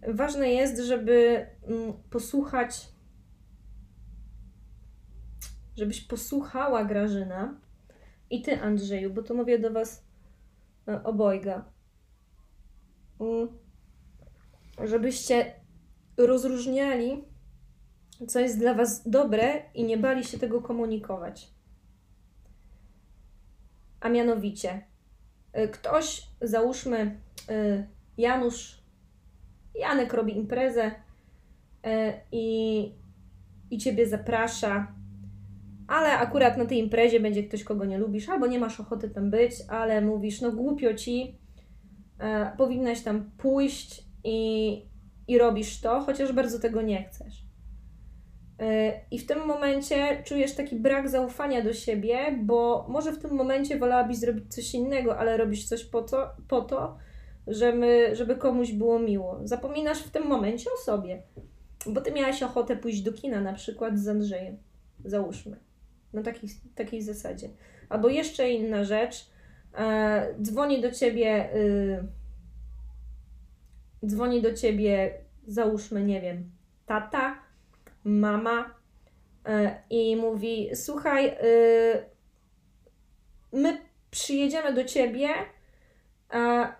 ważne 0.09 0.49
jest, 0.49 0.79
żeby 0.79 1.47
mm, 1.63 1.93
posłuchać, 2.11 2.89
żebyś 5.77 6.01
posłuchała 6.01 6.85
Grażyna 6.85 7.61
i 8.31 8.43
ty, 8.43 8.61
Andrzeju, 8.61 9.11
bo 9.15 9.23
to 9.23 9.35
mówię 9.35 9.59
do 9.59 9.71
was 9.71 10.05
e, 10.89 11.03
obojga, 11.05 11.65
mm, 13.21 13.49
żebyście 14.85 15.55
rozróżniali, 16.17 17.25
co 18.29 18.41
jest 18.41 18.59
dla 18.59 18.75
was 18.75 19.09
dobre 19.09 19.63
i 19.75 19.85
nie 19.85 19.99
bali 19.99 20.25
się 20.25 20.39
tego 20.39 20.63
komunikować. 20.63 21.53
A 24.03 24.09
mianowicie, 24.09 24.83
y, 25.59 25.69
ktoś, 25.69 26.23
załóżmy, 26.41 27.21
y, 27.51 27.87
Janusz, 28.19 28.83
Janek 29.75 30.13
robi 30.13 30.37
imprezę 30.37 30.87
y, 30.87 30.93
i, 32.33 32.93
i 33.71 33.79
ciebie 33.79 34.07
zaprasza, 34.07 34.95
ale 35.89 36.13
akurat 36.19 36.57
na 36.59 36.65
tej 36.65 36.79
imprezie 36.79 37.21
będzie 37.21 37.45
ktoś, 37.45 37.65
kogo 37.65 37.85
nie 37.85 37.99
lubisz, 37.99 38.29
albo 38.29 38.47
nie 38.47 38.59
masz 38.59 38.81
ochoty 38.81 39.11
tam 39.11 39.31
być, 39.31 39.53
ale 39.69 40.01
mówisz, 40.01 40.41
no 40.41 40.53
głupio 40.53 40.95
ci, 40.95 41.39
powinnaś 42.57 43.03
tam 43.03 43.31
pójść 43.39 44.05
i, 44.25 44.83
i 45.29 45.39
robisz 45.39 45.81
to, 45.81 46.01
chociaż 46.01 46.33
bardzo 46.33 46.59
tego 46.59 46.83
nie 46.83 47.05
chcesz. 47.05 47.52
I 49.11 49.19
w 49.19 49.27
tym 49.27 49.47
momencie 49.47 50.23
czujesz 50.25 50.55
taki 50.55 50.77
brak 50.77 51.09
zaufania 51.09 51.63
do 51.63 51.73
siebie, 51.73 52.39
bo 52.43 52.87
może 52.89 53.13
w 53.13 53.19
tym 53.19 53.31
momencie 53.35 53.79
wolałabyś 53.79 54.17
zrobić 54.17 54.55
coś 54.55 54.75
innego, 54.75 55.19
ale 55.19 55.37
robisz 55.37 55.65
coś 55.65 55.85
po 55.85 56.03
to, 56.03 56.31
po 56.49 56.61
to 56.61 56.99
żeby, 57.47 58.11
żeby 58.13 58.37
komuś 58.37 58.73
było 58.73 58.99
miło. 58.99 59.41
Zapominasz 59.45 60.03
w 60.03 60.11
tym 60.11 60.27
momencie 60.27 60.71
o 60.71 60.85
sobie, 60.85 61.23
bo 61.87 62.01
ty 62.01 62.13
miałaś 62.13 62.43
ochotę 62.43 62.77
pójść 62.77 63.03
do 63.03 63.13
kina 63.13 63.41
na 63.41 63.53
przykład 63.53 63.99
z 63.99 64.09
Andrzejem, 64.09 64.57
załóżmy, 65.05 65.57
na 66.13 66.23
takiej, 66.23 66.51
takiej 66.75 67.03
zasadzie. 67.03 67.49
Albo 67.89 68.09
jeszcze 68.09 68.51
inna 68.51 68.85
rzecz, 68.85 69.27
e, 69.79 70.35
dzwoni 70.43 70.81
do 70.81 70.91
ciebie, 70.91 71.55
y, 71.57 72.05
dzwoni 74.07 74.43
do 74.43 74.55
ciebie, 74.55 75.15
załóżmy, 75.47 76.05
nie 76.05 76.21
wiem, 76.21 76.51
tata, 76.87 77.42
mama 78.05 78.75
e, 79.47 79.83
i 79.91 80.17
mówi: 80.17 80.71
Słuchaj, 80.75 81.29
y, 81.29 82.05
my 83.53 83.79
przyjedziemy 84.11 84.75
do 84.75 84.85
ciebie. 84.85 85.29
A 86.29 86.73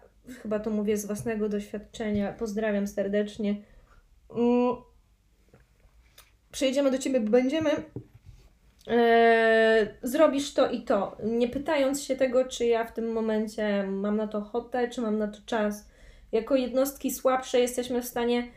chyba 0.43 0.59
to 0.59 0.71
mówię 0.71 0.97
z 0.97 1.07
własnego 1.07 1.49
doświadczenia. 1.49 2.33
Pozdrawiam 2.33 2.87
serdecznie. 2.87 3.63
Mm, 4.31 4.77
przyjedziemy 6.53 6.91
do 6.91 6.99
ciebie, 6.99 7.21
bo 7.21 7.31
będziemy. 7.31 7.71
E, 8.89 9.95
zrobisz 10.03 10.55
to 10.55 10.71
i 10.71 10.83
to, 10.83 11.17
nie 11.25 11.49
pytając 11.49 12.03
się 12.03 12.17
tego, 12.17 12.45
czy 12.45 12.67
ja 12.67 12.85
w 12.85 12.93
tym 12.93 13.13
momencie 13.13 13.83
mam 13.87 14.17
na 14.17 14.27
to 14.27 14.39
ochotę, 14.39 14.89
czy 14.89 15.01
mam 15.01 15.19
na 15.19 15.29
to 15.29 15.39
czas. 15.47 15.89
Jako 16.33 16.57
jednostki 16.57 17.11
słabsze 17.11 17.61
jesteśmy 17.61 18.03
w 18.03 18.07
stanie 18.07 18.49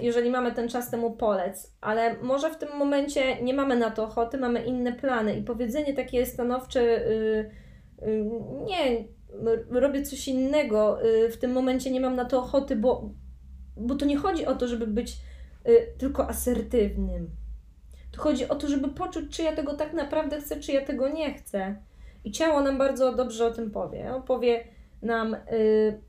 jeżeli 0.00 0.30
mamy 0.30 0.52
ten 0.52 0.68
czas 0.68 0.90
temu 0.90 1.10
polec, 1.10 1.76
ale 1.80 2.16
może 2.22 2.50
w 2.50 2.56
tym 2.56 2.68
momencie 2.78 3.42
nie 3.42 3.54
mamy 3.54 3.76
na 3.76 3.90
to 3.90 4.04
ochoty, 4.04 4.38
mamy 4.38 4.64
inne 4.64 4.92
plany 4.92 5.34
i 5.34 5.42
powiedzenie 5.42 5.94
takie 5.94 6.26
stanowcze, 6.26 6.82
yy, 6.82 7.50
yy, 8.06 8.24
nie, 8.64 9.04
robię 9.70 10.02
coś 10.02 10.28
innego, 10.28 10.98
yy, 11.02 11.30
w 11.30 11.38
tym 11.38 11.52
momencie 11.52 11.90
nie 11.90 12.00
mam 12.00 12.16
na 12.16 12.24
to 12.24 12.38
ochoty, 12.38 12.76
bo, 12.76 13.10
bo 13.76 13.94
to 13.94 14.06
nie 14.06 14.16
chodzi 14.16 14.46
o 14.46 14.54
to, 14.54 14.68
żeby 14.68 14.86
być 14.86 15.16
y, 15.68 15.92
tylko 15.98 16.28
asertywnym. 16.28 17.30
To 18.12 18.20
chodzi 18.20 18.48
o 18.48 18.54
to, 18.54 18.68
żeby 18.68 18.88
poczuć, 18.88 19.36
czy 19.36 19.42
ja 19.42 19.56
tego 19.56 19.74
tak 19.74 19.92
naprawdę 19.92 20.40
chcę, 20.40 20.60
czy 20.60 20.72
ja 20.72 20.84
tego 20.84 21.08
nie 21.08 21.34
chcę. 21.34 21.76
I 22.24 22.32
ciało 22.32 22.60
nam 22.60 22.78
bardzo 22.78 23.14
dobrze 23.14 23.46
o 23.46 23.50
tym 23.50 23.70
powie. 23.70 24.14
Opowie 24.14 24.64
nam, 25.02 25.34
y, 25.34 26.00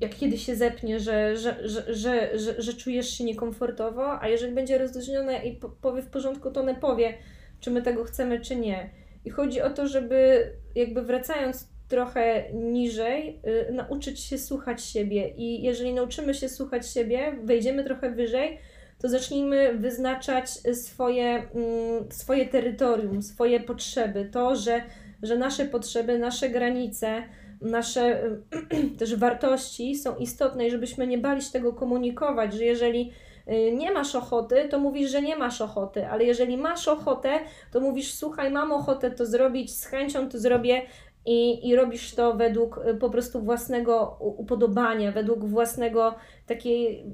jak 0.00 0.14
kiedy 0.16 0.38
się 0.38 0.56
zepnie, 0.56 1.00
że, 1.00 1.36
że, 1.36 1.68
że, 1.68 1.94
że, 1.94 2.38
że, 2.38 2.62
że 2.62 2.74
czujesz 2.74 3.10
się 3.10 3.24
niekomfortowo, 3.24 4.20
a 4.20 4.28
jeżeli 4.28 4.54
będzie 4.54 4.78
rozluźnione 4.78 5.46
i 5.46 5.60
powie 5.80 6.02
w 6.02 6.10
porządku, 6.10 6.50
to 6.50 6.60
one 6.60 6.74
powie, 6.74 7.14
czy 7.60 7.70
my 7.70 7.82
tego 7.82 8.04
chcemy, 8.04 8.40
czy 8.40 8.56
nie. 8.56 8.90
I 9.24 9.30
chodzi 9.30 9.62
o 9.62 9.70
to, 9.70 9.88
żeby 9.88 10.50
jakby 10.74 11.02
wracając 11.02 11.68
trochę 11.88 12.52
niżej, 12.52 13.40
y, 13.68 13.72
nauczyć 13.72 14.20
się 14.20 14.38
słuchać 14.38 14.84
siebie. 14.84 15.28
I 15.36 15.62
jeżeli 15.62 15.94
nauczymy 15.94 16.34
się 16.34 16.48
słuchać 16.48 16.90
siebie, 16.90 17.36
wejdziemy 17.44 17.84
trochę 17.84 18.10
wyżej, 18.10 18.58
to 18.98 19.08
zacznijmy 19.08 19.78
wyznaczać 19.78 20.50
swoje, 20.72 21.26
mm, 21.26 22.12
swoje 22.12 22.46
terytorium, 22.46 23.22
swoje 23.22 23.60
potrzeby. 23.60 24.28
To, 24.32 24.56
że, 24.56 24.82
że 25.22 25.36
nasze 25.36 25.64
potrzeby, 25.64 26.18
nasze 26.18 26.50
granice, 26.50 27.22
nasze 27.60 28.30
też 28.98 29.16
wartości 29.16 29.96
są 29.96 30.16
istotne 30.16 30.66
i 30.66 30.70
żebyśmy 30.70 31.06
nie 31.06 31.18
bali 31.18 31.42
się 31.42 31.52
tego 31.52 31.72
komunikować, 31.72 32.54
że 32.54 32.64
jeżeli 32.64 33.12
y, 33.48 33.72
nie 33.72 33.92
masz 33.92 34.14
ochoty, 34.14 34.68
to 34.70 34.78
mówisz, 34.78 35.10
że 35.10 35.22
nie 35.22 35.36
masz 35.36 35.60
ochoty, 35.60 36.06
ale 36.06 36.24
jeżeli 36.24 36.56
masz 36.56 36.88
ochotę, 36.88 37.38
to 37.72 37.80
mówisz, 37.80 38.14
słuchaj, 38.14 38.50
mam 38.50 38.72
ochotę 38.72 39.10
to 39.10 39.26
zrobić, 39.26 39.76
z 39.76 39.84
chęcią 39.84 40.28
to 40.28 40.38
zrobię 40.38 40.82
i, 41.26 41.68
i 41.68 41.76
robisz 41.76 42.14
to 42.14 42.34
według 42.34 42.80
y, 42.86 42.94
po 42.94 43.10
prostu 43.10 43.42
własnego 43.42 44.16
upodobania, 44.20 45.12
według 45.12 45.44
własnego 45.44 46.14
takiej, 46.46 47.04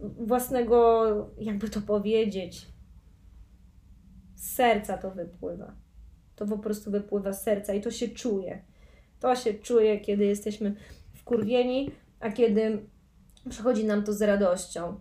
własnego, 0.00 1.04
jakby 1.38 1.68
to 1.68 1.80
powiedzieć, 1.80 2.66
z 4.34 4.54
serca 4.54 4.98
to 4.98 5.10
wypływa. 5.10 5.72
To 6.36 6.46
po 6.46 6.58
prostu 6.58 6.90
wypływa 6.90 7.32
z 7.32 7.42
serca 7.42 7.74
i 7.74 7.80
to 7.80 7.90
się 7.90 8.08
czuje. 8.08 8.62
To 9.20 9.36
się 9.36 9.54
czuje, 9.54 10.00
kiedy 10.00 10.24
jesteśmy 10.24 10.74
wkurwieni, 11.14 11.90
a 12.20 12.30
kiedy 12.30 12.78
przychodzi 13.48 13.84
nam 13.84 14.04
to 14.04 14.12
z 14.12 14.22
radością. 14.22 15.00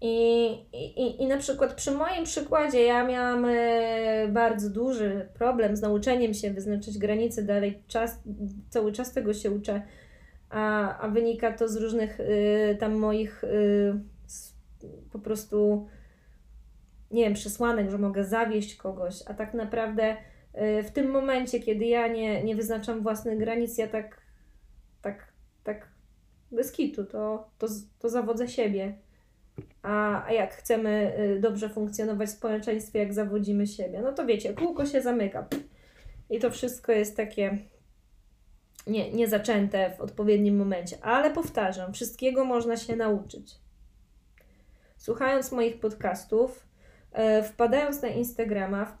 I, 0.00 0.46
i, 0.72 1.22
I 1.22 1.26
na 1.26 1.36
przykład 1.36 1.74
przy 1.74 1.90
moim 1.90 2.24
przykładzie 2.24 2.82
ja 2.82 3.06
miałam 3.06 3.44
e, 3.44 4.28
bardzo 4.28 4.70
duży 4.70 5.28
problem 5.34 5.76
z 5.76 5.80
nauczeniem 5.80 6.34
się 6.34 6.50
wyznaczyć 6.50 6.98
granice, 6.98 7.42
dalej 7.42 7.82
czas, 7.86 8.18
cały 8.70 8.92
czas 8.92 9.12
tego 9.12 9.34
się 9.34 9.50
uczę. 9.50 9.82
a, 10.50 10.98
a 10.98 11.08
wynika 11.08 11.52
to 11.52 11.68
z 11.68 11.76
różnych 11.76 12.20
y, 12.20 12.76
tam 12.80 12.94
moich 12.94 13.44
y, 13.44 13.94
po 15.12 15.18
prostu 15.18 15.86
nie 17.10 17.24
wiem, 17.24 17.34
przesłanek, 17.34 17.90
że 17.90 17.98
mogę 17.98 18.24
zawieść 18.24 18.76
kogoś, 18.76 19.22
a 19.26 19.34
tak 19.34 19.54
naprawdę 19.54 20.16
w 20.84 20.90
tym 20.90 21.10
momencie, 21.10 21.60
kiedy 21.60 21.84
ja 21.84 22.08
nie, 22.08 22.44
nie 22.44 22.56
wyznaczam 22.56 23.02
własnych 23.02 23.38
granic, 23.38 23.78
ja 23.78 23.88
tak, 23.88 24.20
tak, 25.02 25.32
tak 25.64 25.88
bez 26.52 26.72
kitu, 26.72 27.04
to, 27.04 27.50
to, 27.58 27.66
to 27.98 28.08
zawodzę 28.08 28.48
siebie. 28.48 28.94
A, 29.82 30.26
a 30.26 30.32
jak 30.32 30.54
chcemy 30.54 31.12
y, 31.36 31.40
dobrze 31.40 31.68
funkcjonować 31.68 32.28
w 32.28 32.32
społeczeństwie, 32.32 32.98
jak 32.98 33.14
zawodzimy 33.14 33.66
siebie, 33.66 34.00
no 34.02 34.12
to 34.12 34.26
wiecie, 34.26 34.54
kółko 34.54 34.86
się 34.86 35.02
zamyka. 35.02 35.48
I 36.30 36.38
to 36.38 36.50
wszystko 36.50 36.92
jest 36.92 37.16
takie 37.16 37.58
nie, 38.86 39.12
nie 39.12 39.28
zaczęte 39.28 39.94
w 39.98 40.00
odpowiednim 40.00 40.56
momencie. 40.56 40.96
Ale 41.02 41.30
powtarzam, 41.30 41.92
wszystkiego 41.92 42.44
można 42.44 42.76
się 42.76 42.96
nauczyć. 42.96 43.54
Słuchając 44.96 45.52
moich 45.52 45.80
podcastów, 45.80 46.66
E, 47.16 47.42
wpadając 47.42 48.02
na 48.02 48.08
Instagrama, 48.08 48.98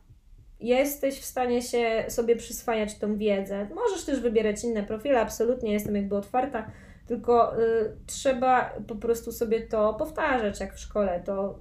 jesteś 0.60 1.20
w 1.20 1.24
stanie 1.24 1.62
się 1.62 2.04
sobie 2.08 2.36
przyswajać 2.36 2.98
tą 2.98 3.16
wiedzę. 3.16 3.68
Możesz 3.74 4.04
też 4.04 4.20
wybierać 4.20 4.64
inne 4.64 4.82
profile, 4.82 5.20
absolutnie 5.20 5.72
jestem 5.72 5.96
jakby 5.96 6.16
otwarta, 6.16 6.70
tylko 7.06 7.60
y, 7.60 7.96
trzeba 8.06 8.72
po 8.86 8.94
prostu 8.94 9.32
sobie 9.32 9.60
to 9.60 9.94
powtarzać, 9.94 10.60
jak 10.60 10.74
w 10.74 10.78
szkole. 10.78 11.22
To, 11.26 11.58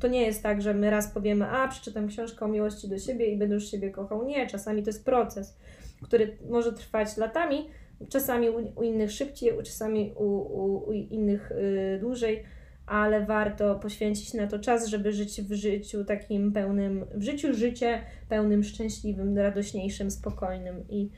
to 0.00 0.08
nie 0.08 0.22
jest 0.22 0.42
tak, 0.42 0.62
że 0.62 0.74
my 0.74 0.90
raz 0.90 1.08
powiemy, 1.08 1.46
a 1.46 1.68
przeczytam 1.68 2.08
książkę 2.08 2.44
o 2.44 2.48
miłości 2.48 2.88
do 2.88 2.98
siebie 2.98 3.26
i 3.26 3.36
będę 3.36 3.54
już 3.54 3.70
siebie 3.70 3.90
kochał. 3.90 4.24
Nie, 4.24 4.46
czasami 4.46 4.82
to 4.82 4.88
jest 4.88 5.04
proces, 5.04 5.56
który 6.02 6.36
może 6.50 6.72
trwać 6.72 7.16
latami, 7.16 7.68
czasami 8.08 8.50
u, 8.50 8.80
u 8.80 8.82
innych 8.82 9.12
szybciej, 9.12 9.52
czasami 9.64 10.14
u, 10.16 10.24
u, 10.24 10.88
u 10.88 10.92
innych 10.92 11.52
y, 11.52 11.98
dłużej 12.00 12.44
ale 12.86 13.26
warto 13.26 13.74
poświęcić 13.74 14.34
na 14.34 14.46
to 14.46 14.58
czas, 14.58 14.86
żeby 14.86 15.12
żyć 15.12 15.42
w 15.42 15.52
życiu 15.52 16.04
takim 16.04 16.52
pełnym, 16.52 17.04
w 17.14 17.22
życiu 17.22 17.54
życie 17.54 18.00
pełnym, 18.28 18.64
szczęśliwym, 18.64 19.38
radośniejszym, 19.38 20.10
spokojnym 20.10 20.88
i, 20.88 21.10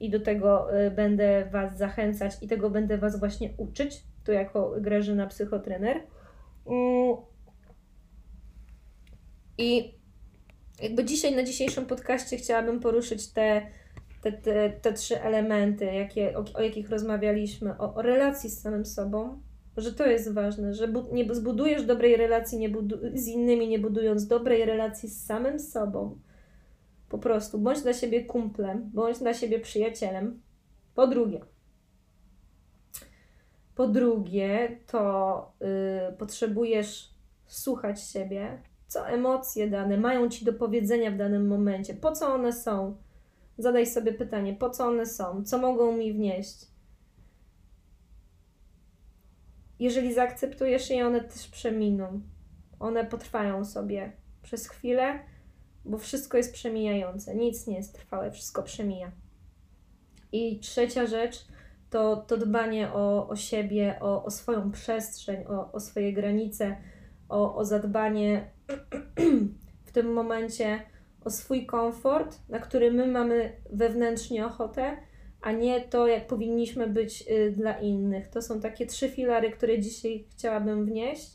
i 0.00 0.10
do 0.10 0.20
tego 0.20 0.78
y, 0.86 0.90
będę 0.90 1.48
Was 1.52 1.78
zachęcać 1.78 2.32
i 2.42 2.48
tego 2.48 2.70
będę 2.70 2.98
Was 2.98 3.18
właśnie 3.18 3.50
uczyć, 3.56 4.02
tu 4.24 4.32
jako 4.32 4.76
Grażyna 4.80 5.26
psychotrener. 5.26 5.96
Mm. 6.66 7.16
I 9.58 9.94
jakby 10.82 11.04
dzisiaj 11.04 11.36
na 11.36 11.42
dzisiejszym 11.42 11.86
podcaście 11.86 12.36
chciałabym 12.36 12.80
poruszyć 12.80 13.32
te, 13.32 13.66
te, 14.22 14.32
te, 14.32 14.70
te 14.70 14.92
trzy 14.92 15.22
elementy, 15.22 15.84
jakie, 15.84 16.38
o, 16.38 16.44
o 16.54 16.62
jakich 16.62 16.90
rozmawialiśmy, 16.90 17.78
o, 17.78 17.94
o 17.94 18.02
relacji 18.02 18.50
z 18.50 18.60
samym 18.60 18.84
sobą, 18.84 19.40
że 19.76 19.92
to 19.92 20.06
jest 20.06 20.32
ważne, 20.32 20.74
że 20.74 20.88
bu- 20.88 21.14
nie 21.14 21.34
zbudujesz 21.34 21.84
dobrej 21.84 22.16
relacji 22.16 22.58
nie 22.58 22.68
budu- 22.68 22.98
z 23.14 23.28
innymi, 23.28 23.68
nie 23.68 23.78
budując 23.78 24.26
dobrej 24.26 24.64
relacji 24.64 25.08
z 25.08 25.24
samym 25.26 25.58
sobą. 25.60 26.18
Po 27.08 27.18
prostu 27.18 27.58
bądź 27.58 27.80
dla 27.82 27.92
siebie 27.92 28.24
kumplem, 28.24 28.90
bądź 28.94 29.18
dla 29.18 29.34
siebie 29.34 29.60
przyjacielem. 29.60 30.40
Po 30.94 31.06
drugie, 31.06 31.40
po 33.74 33.88
drugie, 33.88 34.78
to 34.86 35.52
yy, 35.60 36.16
potrzebujesz 36.18 37.10
słuchać 37.46 38.02
siebie, 38.02 38.58
co 38.86 39.08
emocje 39.08 39.70
dane 39.70 39.96
mają 39.96 40.28
ci 40.28 40.44
do 40.44 40.52
powiedzenia 40.52 41.10
w 41.10 41.16
danym 41.16 41.46
momencie, 41.48 41.94
po 41.94 42.12
co 42.12 42.34
one 42.34 42.52
są. 42.52 42.96
Zadaj 43.58 43.86
sobie 43.86 44.12
pytanie, 44.12 44.54
po 44.54 44.70
co 44.70 44.86
one 44.86 45.06
są, 45.06 45.44
co 45.44 45.58
mogą 45.58 45.96
mi 45.96 46.12
wnieść 46.12 46.66
jeżeli 49.84 50.14
zaakceptujesz 50.14 50.90
je, 50.90 51.06
one 51.06 51.20
też 51.20 51.48
przeminą. 51.48 52.20
One 52.80 53.04
potrwają 53.04 53.64
sobie 53.64 54.12
przez 54.42 54.68
chwilę, 54.68 55.18
bo 55.84 55.98
wszystko 55.98 56.36
jest 56.36 56.54
przemijające. 56.54 57.34
Nic 57.34 57.66
nie 57.66 57.76
jest 57.76 57.94
trwałe, 57.94 58.30
wszystko 58.30 58.62
przemija. 58.62 59.12
I 60.32 60.60
trzecia 60.60 61.06
rzecz 61.06 61.46
to, 61.90 62.16
to 62.16 62.36
dbanie 62.36 62.92
o, 62.92 63.28
o 63.28 63.36
siebie, 63.36 63.96
o, 64.00 64.24
o 64.24 64.30
swoją 64.30 64.70
przestrzeń, 64.70 65.44
o, 65.46 65.72
o 65.72 65.80
swoje 65.80 66.12
granice, 66.12 66.76
o, 67.28 67.56
o 67.56 67.64
zadbanie 67.64 68.50
w 69.86 69.92
tym 69.92 70.12
momencie 70.12 70.82
o 71.24 71.30
swój 71.30 71.66
komfort, 71.66 72.38
na 72.48 72.58
który 72.58 72.92
my 72.92 73.06
mamy 73.06 73.56
wewnętrznie 73.72 74.46
ochotę 74.46 74.96
a 75.44 75.52
nie 75.52 75.80
to, 75.80 76.06
jak 76.06 76.26
powinniśmy 76.26 76.86
być 76.86 77.24
y, 77.30 77.50
dla 77.50 77.80
innych. 77.80 78.28
To 78.28 78.42
są 78.42 78.60
takie 78.60 78.86
trzy 78.86 79.08
filary, 79.08 79.50
które 79.50 79.80
dzisiaj 79.80 80.24
chciałabym 80.30 80.86
wnieść 80.86 81.30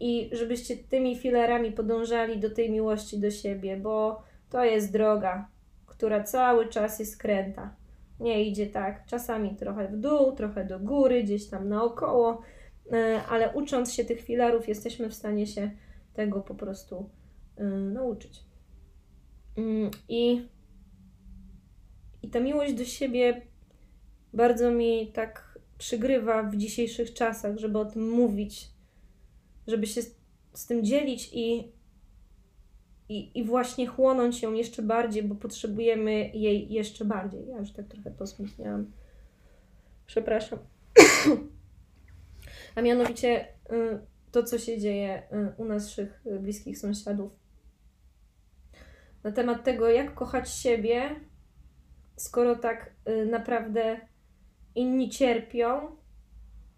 i 0.00 0.30
żebyście 0.32 0.76
tymi 0.76 1.16
filarami 1.16 1.72
podążali 1.72 2.40
do 2.40 2.50
tej 2.50 2.70
miłości 2.70 3.18
do 3.18 3.30
siebie, 3.30 3.76
bo 3.76 4.22
to 4.50 4.64
jest 4.64 4.92
droga, 4.92 5.48
która 5.86 6.22
cały 6.22 6.68
czas 6.68 6.98
jest 6.98 7.18
kręta. 7.18 7.76
Nie 8.20 8.44
idzie 8.44 8.66
tak, 8.66 9.06
czasami 9.06 9.56
trochę 9.56 9.88
w 9.88 9.96
dół, 9.96 10.32
trochę 10.32 10.64
do 10.64 10.80
góry, 10.80 11.22
gdzieś 11.22 11.48
tam 11.48 11.68
naokoło, 11.68 12.42
y, 12.86 13.20
ale 13.30 13.52
ucząc 13.54 13.92
się 13.92 14.04
tych 14.04 14.20
filarów, 14.20 14.68
jesteśmy 14.68 15.08
w 15.08 15.14
stanie 15.14 15.46
się 15.46 15.70
tego 16.14 16.40
po 16.40 16.54
prostu 16.54 17.10
y, 17.60 17.64
nauczyć. 17.92 18.44
Mm, 19.56 19.90
I 20.08 20.48
i 22.22 22.28
ta 22.28 22.40
miłość 22.40 22.74
do 22.74 22.84
siebie 22.84 23.42
bardzo 24.32 24.70
mi 24.70 25.12
tak 25.12 25.58
przygrywa 25.78 26.42
w 26.42 26.56
dzisiejszych 26.56 27.14
czasach, 27.14 27.58
żeby 27.58 27.78
o 27.78 27.84
tym 27.84 28.10
mówić, 28.10 28.68
żeby 29.66 29.86
się 29.86 30.02
z, 30.52 30.66
tym 30.66 30.84
dzielić 30.84 31.30
i, 31.32 31.72
i, 33.08 33.38
i 33.38 33.44
właśnie 33.44 33.86
chłonąć 33.86 34.42
ją 34.42 34.52
jeszcze 34.52 34.82
bardziej, 34.82 35.22
bo 35.22 35.34
potrzebujemy 35.34 36.30
jej 36.34 36.72
jeszcze 36.72 37.04
bardziej. 37.04 37.48
Ja 37.48 37.58
już 37.58 37.72
tak 37.72 37.86
trochę 37.86 38.10
posmutniałam. 38.10 38.92
Przepraszam. 40.06 40.58
A 42.74 42.82
mianowicie 42.82 43.48
y, 43.72 43.98
to, 44.32 44.42
co 44.42 44.58
się 44.58 44.78
dzieje 44.78 45.22
y, 45.32 45.52
u 45.56 45.64
naszych 45.64 46.22
bliskich 46.40 46.78
sąsiadów. 46.78 47.32
Na 49.24 49.32
temat 49.32 49.64
tego, 49.64 49.90
jak 49.90 50.14
kochać 50.14 50.50
siebie, 50.50 51.20
skoro 52.22 52.56
tak 52.56 52.92
y, 53.08 53.26
naprawdę 53.26 54.00
inni 54.74 55.10
cierpią, 55.10 55.96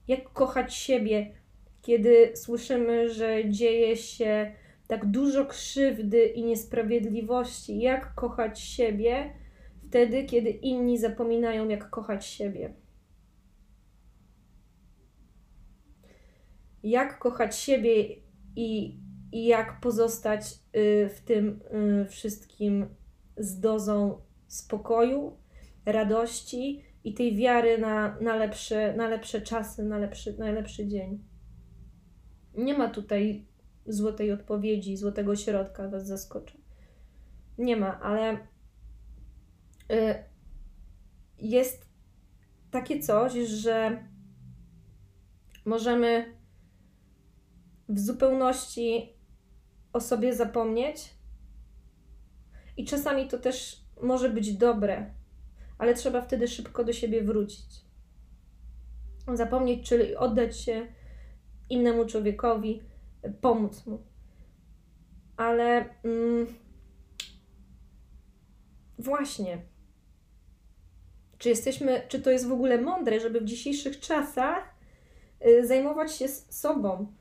jak 0.08 0.32
kochać 0.32 0.74
siebie, 0.74 1.34
kiedy 1.82 2.36
słyszymy, 2.36 3.08
że 3.08 3.50
dzieje 3.50 3.96
się 3.96 4.52
tak 4.86 5.06
dużo 5.06 5.46
krzywdy 5.46 6.26
i 6.26 6.44
niesprawiedliwości, 6.44 7.80
jak 7.80 8.14
kochać 8.14 8.60
siebie 8.60 9.34
wtedy, 9.82 10.24
kiedy 10.24 10.50
inni 10.50 10.98
zapominają, 10.98 11.68
jak 11.68 11.90
kochać 11.90 12.26
siebie. 12.26 12.74
Jak 16.82 17.18
kochać 17.18 17.56
siebie 17.56 18.04
i, 18.56 19.00
i 19.32 19.46
jak 19.46 19.80
pozostać 19.80 20.54
y, 20.76 21.08
w 21.08 21.20
tym 21.20 21.60
y, 22.02 22.08
wszystkim 22.08 22.86
z 23.36 23.60
dozą 23.60 24.23
spokoju, 24.46 25.36
radości 25.86 26.84
i 27.04 27.14
tej 27.14 27.36
wiary 27.36 27.78
na, 27.78 28.20
na, 28.20 28.36
lepsze, 28.36 28.94
na 28.96 29.08
lepsze 29.08 29.40
czasy, 29.40 29.84
na 29.84 29.98
lepszy, 29.98 30.38
na 30.38 30.50
lepszy 30.50 30.86
dzień. 30.86 31.24
Nie 32.54 32.78
ma 32.78 32.88
tutaj 32.88 33.46
złotej 33.86 34.32
odpowiedzi, 34.32 34.96
złotego 34.96 35.36
środka, 35.36 35.88
was 35.88 36.06
zaskoczę. 36.06 36.58
Nie 37.58 37.76
ma, 37.76 38.00
ale 38.00 38.34
y, 38.34 38.38
jest 41.38 41.88
takie 42.70 43.00
coś, 43.00 43.32
że 43.32 44.04
możemy 45.64 46.34
w 47.88 47.98
zupełności 47.98 49.16
o 49.92 50.00
sobie 50.00 50.34
zapomnieć. 50.34 51.14
I 52.76 52.84
czasami 52.84 53.28
to 53.28 53.38
też 53.38 53.83
może 54.02 54.30
być 54.30 54.56
dobre, 54.56 55.14
ale 55.78 55.94
trzeba 55.94 56.22
wtedy 56.22 56.48
szybko 56.48 56.84
do 56.84 56.92
siebie 56.92 57.22
wrócić. 57.22 57.84
Zapomnieć, 59.34 59.88
czyli 59.88 60.16
oddać 60.16 60.60
się 60.60 60.86
innemu 61.70 62.06
człowiekowi, 62.06 62.82
pomóc 63.40 63.86
mu. 63.86 64.02
Ale 65.36 65.94
mm, 66.04 66.46
właśnie, 68.98 69.62
czy 71.38 71.48
jesteśmy, 71.48 72.02
czy 72.08 72.22
to 72.22 72.30
jest 72.30 72.48
w 72.48 72.52
ogóle 72.52 72.80
mądre, 72.80 73.20
żeby 73.20 73.40
w 73.40 73.44
dzisiejszych 73.44 74.00
czasach 74.00 74.74
y, 75.46 75.66
zajmować 75.66 76.12
się 76.12 76.28
sobą? 76.28 77.14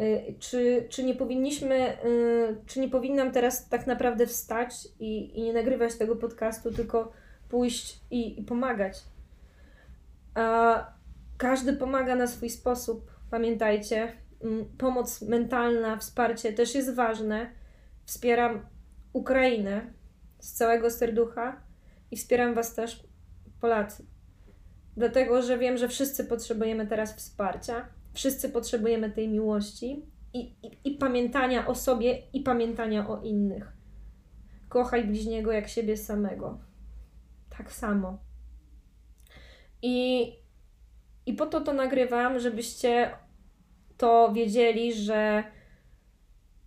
Y, 0.00 0.34
czy, 0.38 0.86
czy 0.88 1.04
nie 1.04 1.14
powinniśmy, 1.14 2.04
y, 2.04 2.56
czy 2.66 2.80
nie 2.80 2.88
powinnam 2.88 3.32
teraz 3.32 3.68
tak 3.68 3.86
naprawdę 3.86 4.26
wstać 4.26 4.88
i, 5.00 5.38
i 5.38 5.42
nie 5.42 5.52
nagrywać 5.52 5.94
tego 5.94 6.16
podcastu, 6.16 6.72
tylko 6.72 7.12
pójść 7.48 8.00
i, 8.10 8.40
i 8.40 8.44
pomagać? 8.44 8.98
Każdy 11.38 11.72
pomaga 11.72 12.16
na 12.16 12.26
swój 12.26 12.50
sposób, 12.50 13.10
pamiętajcie. 13.30 14.12
Mm, 14.44 14.64
pomoc 14.78 15.22
mentalna, 15.22 15.96
wsparcie 15.96 16.52
też 16.52 16.74
jest 16.74 16.94
ważne. 16.94 17.50
Wspieram 18.04 18.66
Ukrainę 19.12 19.92
z 20.38 20.52
całego 20.52 20.90
serducha 20.90 21.60
i 22.10 22.16
wspieram 22.16 22.54
Was 22.54 22.74
też, 22.74 23.02
Polacy. 23.60 24.04
Dlatego, 24.96 25.42
że 25.42 25.58
wiem, 25.58 25.76
że 25.76 25.88
wszyscy 25.88 26.24
potrzebujemy 26.24 26.86
teraz 26.86 27.14
wsparcia, 27.16 27.88
wszyscy 28.12 28.48
potrzebujemy 28.48 29.10
tej 29.10 29.28
miłości 29.28 30.06
i, 30.34 30.38
i, 30.62 30.78
i 30.84 30.90
pamiętania 30.90 31.66
o 31.66 31.74
sobie 31.74 32.22
i 32.32 32.40
pamiętania 32.40 33.08
o 33.08 33.22
innych. 33.22 33.72
Kochaj 34.68 35.04
bliźniego 35.04 35.52
jak 35.52 35.68
siebie 35.68 35.96
samego. 35.96 36.58
Tak 37.58 37.72
samo. 37.72 38.18
I, 39.82 40.32
I 41.26 41.32
po 41.32 41.46
to 41.46 41.60
to 41.60 41.72
nagrywam, 41.72 42.40
żebyście 42.40 43.10
to 43.96 44.32
wiedzieli, 44.32 44.94
że, 44.94 45.44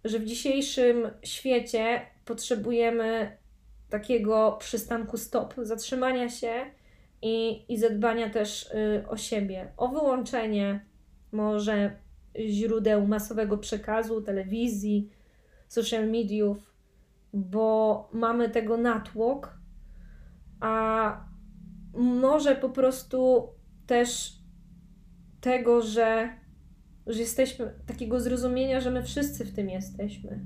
że 0.04 0.20
w 0.20 0.26
dzisiejszym 0.26 1.10
świecie 1.24 2.02
potrzebujemy 2.26 3.38
takiego 3.90 4.58
przystanku 4.60 5.18
stop, 5.18 5.54
zatrzymania 5.58 6.30
się 6.30 6.66
i, 7.22 7.66
i 7.74 7.78
zadbania 7.78 8.30
też 8.30 8.72
y, 8.72 9.06
o 9.10 9.18
siebie, 9.18 9.72
o 9.78 9.88
wyłączenie 9.88 10.86
może 11.34 11.96
źródeł 12.40 13.08
masowego 13.08 13.58
przekazu, 13.58 14.22
telewizji, 14.22 15.10
social 15.68 16.10
mediów, 16.12 16.74
bo 17.34 18.10
mamy 18.14 18.50
tego 18.50 18.78
natłok, 18.78 19.58
a 20.60 21.26
może 21.94 22.56
po 22.56 22.70
prostu 22.70 23.48
też 23.88 24.40
tego, 25.42 25.82
że, 25.82 26.30
że 27.08 27.20
jesteśmy, 27.20 27.74
takiego 27.86 28.20
zrozumienia, 28.20 28.82
że 28.82 28.92
my 28.92 29.04
wszyscy 29.04 29.46
w 29.46 29.54
tym 29.54 29.70
jesteśmy. 29.70 30.40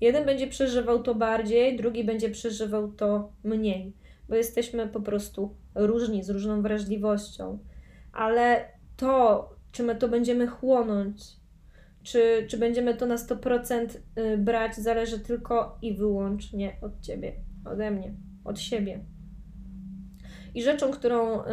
Jeden 0.00 0.26
będzie 0.26 0.46
przeżywał 0.46 1.02
to 1.02 1.14
bardziej, 1.14 1.76
drugi 1.76 2.04
będzie 2.04 2.30
przeżywał 2.30 2.92
to 2.92 3.32
mniej, 3.44 3.92
bo 4.28 4.34
jesteśmy 4.34 4.88
po 4.88 5.00
prostu 5.00 5.54
różni, 5.74 6.24
z 6.24 6.30
różną 6.30 6.62
wrażliwością. 6.62 7.58
Ale 8.12 8.68
to, 8.96 9.48
czy 9.72 9.82
my 9.82 9.96
to 9.96 10.08
będziemy 10.08 10.46
chłonąć, 10.46 11.22
czy, 12.02 12.46
czy 12.48 12.58
będziemy 12.58 12.94
to 12.94 13.06
na 13.06 13.16
100% 13.16 13.96
y, 14.18 14.38
brać, 14.38 14.76
zależy 14.76 15.18
tylko 15.18 15.78
i 15.82 15.94
wyłącznie 15.94 16.76
od 16.82 17.00
ciebie, 17.00 17.32
ode 17.64 17.90
mnie, 17.90 18.14
od 18.44 18.60
siebie. 18.60 19.04
I 20.54 20.62
rzeczą, 20.62 20.90
którą 20.90 21.40
y, 21.40 21.44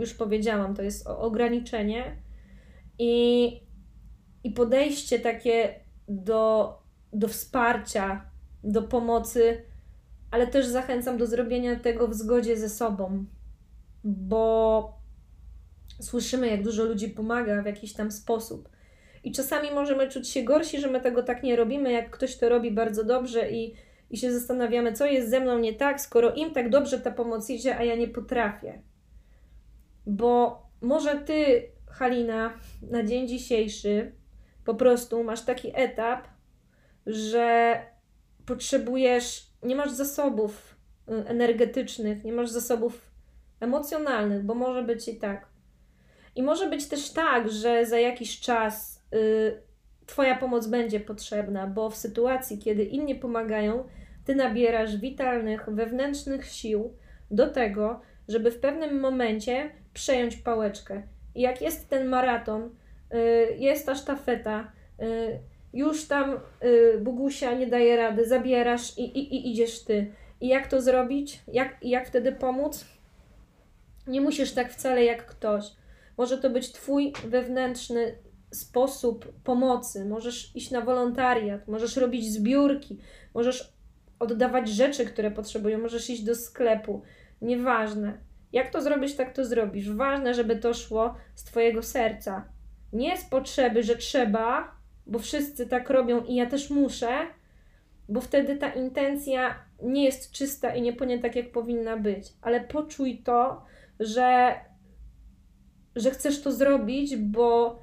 już 0.00 0.14
powiedziałam, 0.14 0.74
to 0.74 0.82
jest 0.82 1.06
ograniczenie 1.06 2.16
i, 2.98 3.52
i 4.44 4.50
podejście 4.50 5.18
takie 5.18 5.80
do, 6.08 6.72
do 7.12 7.28
wsparcia, 7.28 8.30
do 8.64 8.82
pomocy, 8.82 9.62
ale 10.30 10.46
też 10.46 10.66
zachęcam 10.66 11.18
do 11.18 11.26
zrobienia 11.26 11.76
tego 11.76 12.08
w 12.08 12.14
zgodzie 12.14 12.56
ze 12.56 12.68
sobą, 12.68 13.24
bo 14.04 14.96
słyszymy, 16.00 16.48
jak 16.48 16.62
dużo 16.62 16.84
ludzi 16.84 17.08
pomaga 17.08 17.62
w 17.62 17.66
jakiś 17.66 17.92
tam 17.92 18.10
sposób. 18.10 18.68
I 19.24 19.32
czasami 19.32 19.70
możemy 19.70 20.08
czuć 20.08 20.28
się 20.28 20.42
gorsi, 20.42 20.80
że 20.80 20.88
my 20.90 21.00
tego 21.00 21.22
tak 21.22 21.42
nie 21.42 21.56
robimy, 21.56 21.92
jak 21.92 22.10
ktoś 22.10 22.36
to 22.36 22.48
robi 22.48 22.70
bardzo 22.70 23.04
dobrze 23.04 23.50
i, 23.50 23.74
i 24.10 24.16
się 24.16 24.32
zastanawiamy, 24.32 24.92
co 24.92 25.06
jest 25.06 25.30
ze 25.30 25.40
mną 25.40 25.58
nie 25.58 25.74
tak, 25.74 26.00
skoro 26.00 26.34
im 26.34 26.52
tak 26.52 26.70
dobrze 26.70 27.00
ta 27.00 27.10
pomoc 27.10 27.50
idzie, 27.50 27.76
a 27.76 27.84
ja 27.84 27.96
nie 27.96 28.08
potrafię. 28.08 28.82
Bo 30.06 30.62
może 30.80 31.14
ty, 31.14 31.68
Halina, 31.90 32.52
na 32.90 33.02
dzień 33.02 33.28
dzisiejszy 33.28 34.12
po 34.64 34.74
prostu 34.74 35.24
masz 35.24 35.42
taki 35.42 35.72
etap, 35.74 36.28
że 37.06 37.76
potrzebujesz, 38.46 39.46
nie 39.62 39.76
masz 39.76 39.90
zasobów 39.90 40.76
y, 41.08 41.12
energetycznych, 41.12 42.24
nie 42.24 42.32
masz 42.32 42.50
zasobów 42.50 43.10
emocjonalnych, 43.60 44.44
bo 44.44 44.54
może 44.54 44.82
być 44.82 45.08
i 45.08 45.16
tak. 45.16 45.55
I 46.36 46.42
może 46.42 46.70
być 46.70 46.88
też 46.88 47.10
tak, 47.10 47.50
że 47.50 47.86
za 47.86 47.98
jakiś 47.98 48.40
czas 48.40 49.04
y, 49.14 49.66
Twoja 50.06 50.36
pomoc 50.36 50.66
będzie 50.66 51.00
potrzebna, 51.00 51.66
bo 51.66 51.90
w 51.90 51.96
sytuacji, 51.96 52.58
kiedy 52.58 52.84
inni 52.84 53.14
pomagają, 53.14 53.84
Ty 54.24 54.34
nabierasz 54.34 54.96
witalnych, 54.96 55.68
wewnętrznych 55.68 56.46
sił 56.46 56.94
do 57.30 57.50
tego, 57.50 58.00
żeby 58.28 58.50
w 58.50 58.60
pewnym 58.60 59.00
momencie 59.00 59.70
przejąć 59.94 60.36
pałeczkę. 60.36 61.02
I 61.34 61.40
jak 61.40 61.62
jest 61.62 61.88
ten 61.88 62.08
maraton, 62.08 62.70
y, 63.14 63.56
jest 63.58 63.86
ta 63.86 63.94
sztafeta, 63.94 64.72
y, 65.02 65.38
już 65.72 66.08
tam 66.08 66.40
y, 66.64 66.98
Bugusia 67.00 67.54
nie 67.54 67.66
daje 67.66 67.96
rady, 67.96 68.26
zabierasz 68.26 68.98
i, 68.98 69.18
i, 69.18 69.34
i 69.34 69.52
idziesz 69.52 69.84
Ty. 69.84 70.12
I 70.40 70.48
jak 70.48 70.66
to 70.66 70.82
zrobić? 70.82 71.42
Jak, 71.48 71.76
jak 71.82 72.06
wtedy 72.06 72.32
pomóc? 72.32 72.84
Nie 74.06 74.20
musisz 74.20 74.52
tak 74.52 74.72
wcale 74.72 75.04
jak 75.04 75.26
ktoś. 75.26 75.64
Może 76.16 76.38
to 76.38 76.50
być 76.50 76.72
Twój 76.72 77.12
wewnętrzny 77.26 78.18
sposób 78.50 79.32
pomocy. 79.44 80.04
Możesz 80.04 80.56
iść 80.56 80.70
na 80.70 80.80
wolontariat, 80.80 81.68
możesz 81.68 81.96
robić 81.96 82.32
zbiórki, 82.32 82.98
możesz 83.34 83.76
oddawać 84.18 84.68
rzeczy, 84.68 85.04
które 85.04 85.30
potrzebują, 85.30 85.78
możesz 85.78 86.10
iść 86.10 86.22
do 86.22 86.34
sklepu. 86.34 87.02
Nieważne. 87.42 88.18
Jak 88.52 88.70
to 88.70 88.82
zrobisz, 88.82 89.14
tak 89.14 89.32
to 89.32 89.44
zrobisz. 89.44 89.90
Ważne, 89.90 90.34
żeby 90.34 90.56
to 90.56 90.74
szło 90.74 91.14
z 91.34 91.44
Twojego 91.44 91.82
serca. 91.82 92.48
Nie 92.92 93.16
z 93.16 93.24
potrzeby, 93.24 93.82
że 93.82 93.96
trzeba, 93.96 94.76
bo 95.06 95.18
wszyscy 95.18 95.66
tak 95.66 95.90
robią 95.90 96.24
i 96.24 96.34
ja 96.34 96.46
też 96.46 96.70
muszę, 96.70 97.26
bo 98.08 98.20
wtedy 98.20 98.56
ta 98.56 98.72
intencja 98.72 99.54
nie 99.82 100.04
jest 100.04 100.32
czysta 100.32 100.74
i 100.74 100.82
nie 100.82 100.92
płynie 100.92 101.18
tak, 101.18 101.36
jak 101.36 101.52
powinna 101.52 101.96
być. 101.96 102.32
Ale 102.42 102.60
poczuj 102.60 103.18
to, 103.18 103.64
że 104.00 104.54
że 105.96 106.10
chcesz 106.10 106.42
to 106.42 106.52
zrobić, 106.52 107.16
bo, 107.16 107.78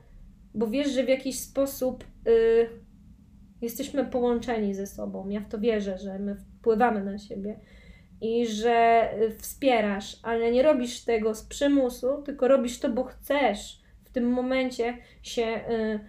bo 0.54 0.68
wiesz, 0.68 0.92
że 0.92 1.04
w 1.04 1.10
jakiś 1.10 1.40
sposób 1.40 2.04
y, 2.28 2.70
jesteśmy 3.62 4.06
połączeni 4.06 4.74
ze 4.74 4.88
sobą. 4.88 5.30
Ja 5.30 5.40
w 5.40 5.50
to 5.50 5.60
wierzę, 5.60 5.98
że 5.98 6.20
my 6.20 6.36
wpływamy 6.36 7.04
na 7.04 7.18
siebie 7.18 7.60
i 8.22 8.48
że 8.48 9.10
y, 9.22 9.38
wspierasz, 9.38 10.20
ale 10.24 10.52
nie 10.52 10.64
robisz 10.64 11.06
tego 11.06 11.36
z 11.36 11.44
przymusu, 11.44 12.22
tylko 12.22 12.48
robisz 12.48 12.80
to, 12.80 12.90
bo 12.90 13.04
chcesz 13.04 13.82
w 14.04 14.10
tym 14.10 14.30
momencie 14.30 14.98
się 15.22 15.44
y, 15.44 16.00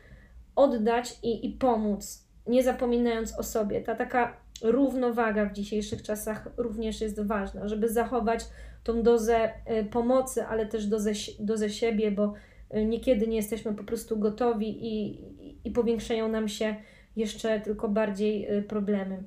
oddać 0.56 1.18
i, 1.22 1.46
i 1.46 1.50
pomóc, 1.50 2.28
nie 2.46 2.62
zapominając 2.62 3.38
o 3.38 3.42
sobie. 3.42 3.80
Ta 3.80 3.94
taka 3.94 4.43
równowaga 4.62 5.46
w 5.46 5.52
dzisiejszych 5.52 6.02
czasach 6.02 6.48
również 6.56 7.00
jest 7.00 7.26
ważna, 7.26 7.68
żeby 7.68 7.88
zachować 7.88 8.44
tą 8.84 9.02
dozę 9.02 9.50
y, 9.80 9.84
pomocy, 9.84 10.44
ale 10.44 10.66
też 10.66 10.86
dozę, 10.86 11.12
dozę 11.38 11.70
siebie, 11.70 12.10
bo 12.10 12.32
y, 12.76 12.84
niekiedy 12.84 13.26
nie 13.26 13.36
jesteśmy 13.36 13.74
po 13.74 13.84
prostu 13.84 14.18
gotowi 14.18 14.86
i, 14.86 15.20
i 15.64 15.70
powiększają 15.70 16.28
nam 16.28 16.48
się 16.48 16.76
jeszcze 17.16 17.60
tylko 17.60 17.88
bardziej 17.88 18.58
y, 18.58 18.62
problemy. 18.62 19.22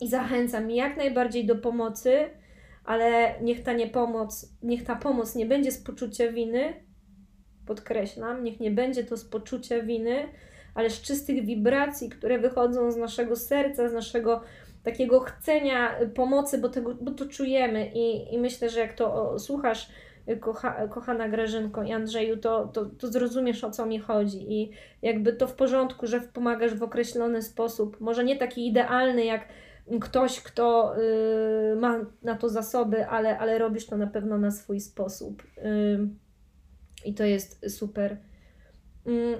I 0.00 0.08
zachęcam 0.08 0.70
jak 0.70 0.96
najbardziej 0.96 1.46
do 1.46 1.56
pomocy, 1.56 2.30
ale 2.84 3.34
niech 3.42 3.62
ta 3.62 3.72
nie 3.72 3.86
pomoc, 3.86 4.56
niech 4.62 4.84
ta 4.84 4.96
pomoc 4.96 5.34
nie 5.34 5.46
będzie 5.46 5.72
z 5.72 5.78
poczucia 5.78 6.32
winy, 6.32 6.74
podkreślam, 7.66 8.44
niech 8.44 8.60
nie 8.60 8.70
będzie 8.70 9.04
to 9.04 9.16
z 9.16 9.24
poczucia 9.24 9.82
winy, 9.82 10.28
ale 10.74 10.90
z 10.90 11.00
czystych 11.00 11.44
wibracji, 11.44 12.08
które 12.08 12.38
wychodzą 12.38 12.90
z 12.90 12.96
naszego 12.96 13.36
serca, 13.36 13.88
z 13.88 13.92
naszego 13.92 14.40
takiego 14.82 15.20
chcenia 15.20 15.94
pomocy, 16.14 16.58
bo, 16.58 16.68
tego, 16.68 16.94
bo 17.00 17.10
to 17.10 17.26
czujemy 17.26 17.90
i, 17.94 18.34
i 18.34 18.38
myślę, 18.38 18.70
że 18.70 18.80
jak 18.80 18.92
to 18.92 19.38
słuchasz, 19.38 19.88
kocha, 20.40 20.88
kochana 20.88 21.28
Grażynko 21.28 21.82
i 21.82 21.92
Andrzeju, 21.92 22.36
to, 22.36 22.68
to, 22.68 22.86
to 22.86 23.08
zrozumiesz 23.08 23.64
o 23.64 23.70
co 23.70 23.86
mi 23.86 23.98
chodzi 23.98 24.52
i 24.52 24.70
jakby 25.02 25.32
to 25.32 25.46
w 25.46 25.54
porządku, 25.54 26.06
że 26.06 26.20
pomagasz 26.20 26.74
w 26.74 26.82
określony 26.82 27.42
sposób, 27.42 28.00
może 28.00 28.24
nie 28.24 28.36
taki 28.36 28.66
idealny 28.68 29.24
jak 29.24 29.48
ktoś, 30.00 30.40
kto 30.40 30.94
y, 31.72 31.76
ma 31.76 32.06
na 32.22 32.36
to 32.36 32.48
zasoby, 32.48 33.06
ale, 33.06 33.38
ale 33.38 33.58
robisz 33.58 33.86
to 33.86 33.96
na 33.96 34.06
pewno 34.06 34.38
na 34.38 34.50
swój 34.50 34.80
sposób. 34.80 35.42
Y, 35.42 36.08
I 37.04 37.14
to 37.14 37.24
jest 37.24 37.76
super. 37.76 38.16
Y, 39.06 39.38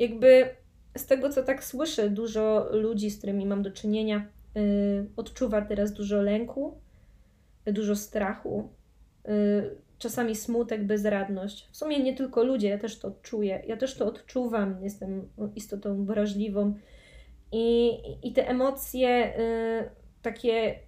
jakby 0.00 0.48
z 0.96 1.06
tego, 1.06 1.30
co 1.30 1.42
tak 1.42 1.64
słyszę, 1.64 2.10
dużo 2.10 2.68
ludzi, 2.72 3.10
z 3.10 3.18
którymi 3.18 3.46
mam 3.46 3.62
do 3.62 3.70
czynienia, 3.70 4.26
Y, 4.56 5.06
odczuwa 5.16 5.62
teraz 5.62 5.92
dużo 5.92 6.22
lęku, 6.22 6.80
dużo 7.66 7.96
strachu, 7.96 8.68
y, 9.28 9.30
czasami 9.98 10.36
smutek, 10.36 10.84
bezradność. 10.84 11.68
W 11.72 11.76
sumie 11.76 12.00
nie 12.00 12.14
tylko 12.14 12.44
ludzie, 12.44 12.68
ja 12.68 12.78
też 12.78 12.98
to 12.98 13.08
odczuję, 13.08 13.62
ja 13.66 13.76
też 13.76 13.94
to 13.94 14.06
odczuwam, 14.06 14.82
jestem 14.82 15.28
istotą 15.54 16.04
wrażliwą 16.04 16.74
i, 17.52 17.92
i 18.22 18.32
te 18.32 18.48
emocje 18.48 19.38
y, 19.40 19.90
takie 20.22 20.78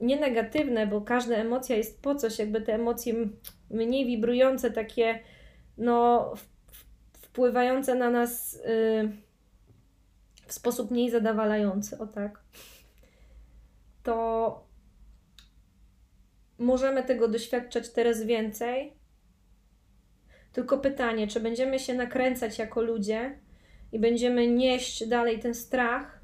nie 0.00 0.20
negatywne, 0.20 0.86
bo 0.86 1.00
każda 1.00 1.36
emocja 1.36 1.76
jest 1.76 2.02
po 2.02 2.14
coś, 2.14 2.38
jakby 2.38 2.60
te 2.60 2.74
emocje 2.74 3.14
mniej 3.70 4.06
wibrujące, 4.06 4.70
takie 4.70 5.18
no 5.78 6.32
wpływające 7.38 7.94
na 7.94 8.10
nas 8.10 8.54
yy, 8.54 9.12
w 10.46 10.52
sposób 10.52 10.90
mniej 10.90 11.10
zadawalający, 11.10 11.98
o 11.98 12.06
tak, 12.06 12.40
to 14.02 14.68
możemy 16.58 17.02
tego 17.02 17.28
doświadczać 17.28 17.90
teraz 17.90 18.22
więcej. 18.22 18.92
Tylko 20.52 20.78
pytanie, 20.78 21.26
czy 21.26 21.40
będziemy 21.40 21.78
się 21.78 21.94
nakręcać 21.94 22.58
jako 22.58 22.82
ludzie 22.82 23.38
i 23.92 23.98
będziemy 23.98 24.48
nieść 24.48 25.06
dalej 25.06 25.38
ten 25.38 25.54
strach, 25.54 26.20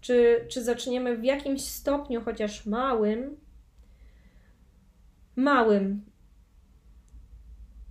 czy, 0.00 0.46
czy 0.48 0.62
zaczniemy 0.62 1.16
w 1.16 1.24
jakimś 1.24 1.62
stopniu, 1.62 2.20
chociaż 2.24 2.66
małym, 2.66 3.36
małym, 5.36 6.04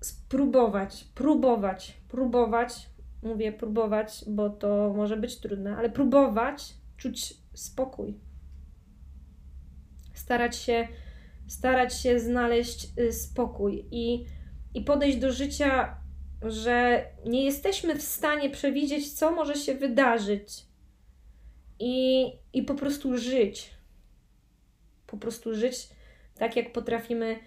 spróbować, 0.01 1.03
próbować, 1.15 1.97
próbować, 2.07 2.89
mówię 3.23 3.51
próbować, 3.51 4.25
bo 4.27 4.49
to 4.49 4.93
może 4.95 5.17
być 5.17 5.38
trudne, 5.38 5.77
ale 5.77 5.89
próbować 5.89 6.73
czuć 6.97 7.33
spokój. 7.53 8.19
Starać 10.13 10.55
się, 10.55 10.88
starać 11.47 12.01
się 12.01 12.19
znaleźć 12.19 12.88
y, 12.99 13.13
spokój 13.13 13.86
i, 13.91 14.25
i 14.73 14.81
podejść 14.81 15.17
do 15.17 15.31
życia, 15.31 15.97
że 16.41 17.05
nie 17.25 17.45
jesteśmy 17.45 17.95
w 17.95 18.01
stanie 18.01 18.49
przewidzieć, 18.49 19.13
co 19.13 19.31
może 19.31 19.55
się 19.55 19.75
wydarzyć 19.75 20.65
i, 21.79 22.25
i 22.53 22.63
po 22.63 22.75
prostu 22.75 23.17
żyć. 23.17 23.73
Po 25.07 25.17
prostu 25.17 25.55
żyć 25.55 25.89
tak, 26.36 26.55
jak 26.55 26.73
potrafimy 26.73 27.39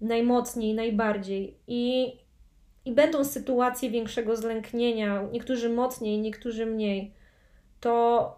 najmocniej, 0.00 0.74
najbardziej. 0.74 1.56
I, 1.66 2.12
i 2.84 2.92
będą 2.92 3.24
sytuacje 3.24 3.90
większego 3.90 4.36
zlęknienia, 4.36 5.28
niektórzy 5.32 5.68
mocniej, 5.68 6.18
niektórzy 6.18 6.66
mniej. 6.66 7.14
To, 7.80 8.36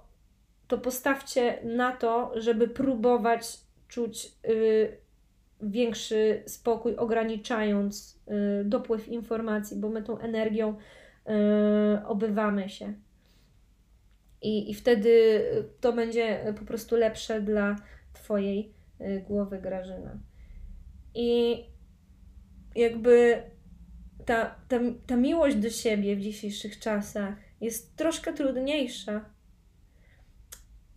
to 0.69 0.79
postawcie 0.79 1.59
na 1.65 1.93
to, 1.93 2.33
żeby 2.35 2.69
próbować 2.69 3.59
czuć 3.89 4.33
y, 4.49 4.97
większy 5.63 6.43
spokój, 6.47 6.97
ograniczając 6.97 8.21
y, 8.61 8.65
dopływ 8.65 9.09
informacji, 9.09 9.77
bo 9.77 9.89
my 9.89 10.03
tą 10.03 10.19
energią 10.19 10.75
y, 10.75 12.07
obywamy 12.07 12.69
się. 12.69 12.95
I, 14.43 14.71
I 14.71 14.75
wtedy 14.75 15.41
to 15.81 15.93
będzie 15.93 16.55
po 16.59 16.65
prostu 16.65 16.97
lepsze 16.97 17.41
dla 17.41 17.77
Twojej 18.13 18.73
głowy, 19.29 19.59
Grażyna. 19.59 20.19
I 21.15 21.57
jakby 22.75 23.43
ta, 24.27 24.55
ta, 24.69 24.79
ta 25.07 25.17
miłość 25.17 25.57
do 25.57 25.71
siebie 25.71 26.17
w 26.17 26.21
dzisiejszych 26.21 26.79
czasach 26.79 27.35
jest 27.61 27.97
troszkę 27.97 28.33
trudniejsza. 28.33 29.25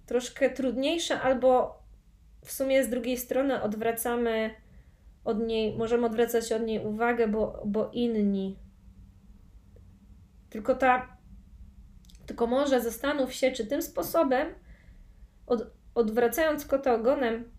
Troszkę 0.06 0.50
trudniejsza, 0.50 1.22
albo 1.22 1.80
w 2.46 2.52
sumie 2.52 2.84
z 2.84 2.90
drugiej 2.90 3.18
strony 3.18 3.62
odwracamy 3.62 4.56
od 5.24 5.40
niej, 5.40 5.78
możemy 5.78 6.06
odwracać 6.06 6.52
od 6.52 6.62
niej 6.62 6.86
uwagę, 6.86 7.28
bo, 7.28 7.64
bo 7.66 7.92
inni. 7.94 8.60
Tylko 10.50 10.76
ta 10.76 11.16
tylko 12.26 12.48
może 12.48 12.82
zastanów 12.82 13.34
się, 13.34 13.52
czy 13.52 13.66
tym 13.66 13.82
sposobem, 13.82 14.48
od, 15.48 15.68
odwracając 15.96 16.66
kota 16.66 16.94
ogonem, 16.94 17.52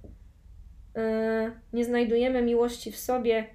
nie 1.72 1.84
znajdujemy 1.84 2.42
miłości 2.42 2.92
w 2.92 2.96
sobie, 2.96 3.46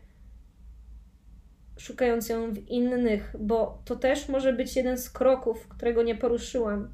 szukając 1.77 2.29
ją 2.29 2.53
w 2.53 2.67
innych, 2.67 3.35
bo 3.39 3.81
to 3.85 3.95
też 3.95 4.29
może 4.29 4.53
być 4.53 4.75
jeden 4.75 4.97
z 4.97 5.09
kroków, 5.09 5.67
którego 5.67 6.03
nie 6.03 6.15
poruszyłam. 6.15 6.93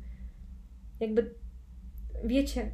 Jakby, 0.99 1.33
wiecie, 2.23 2.71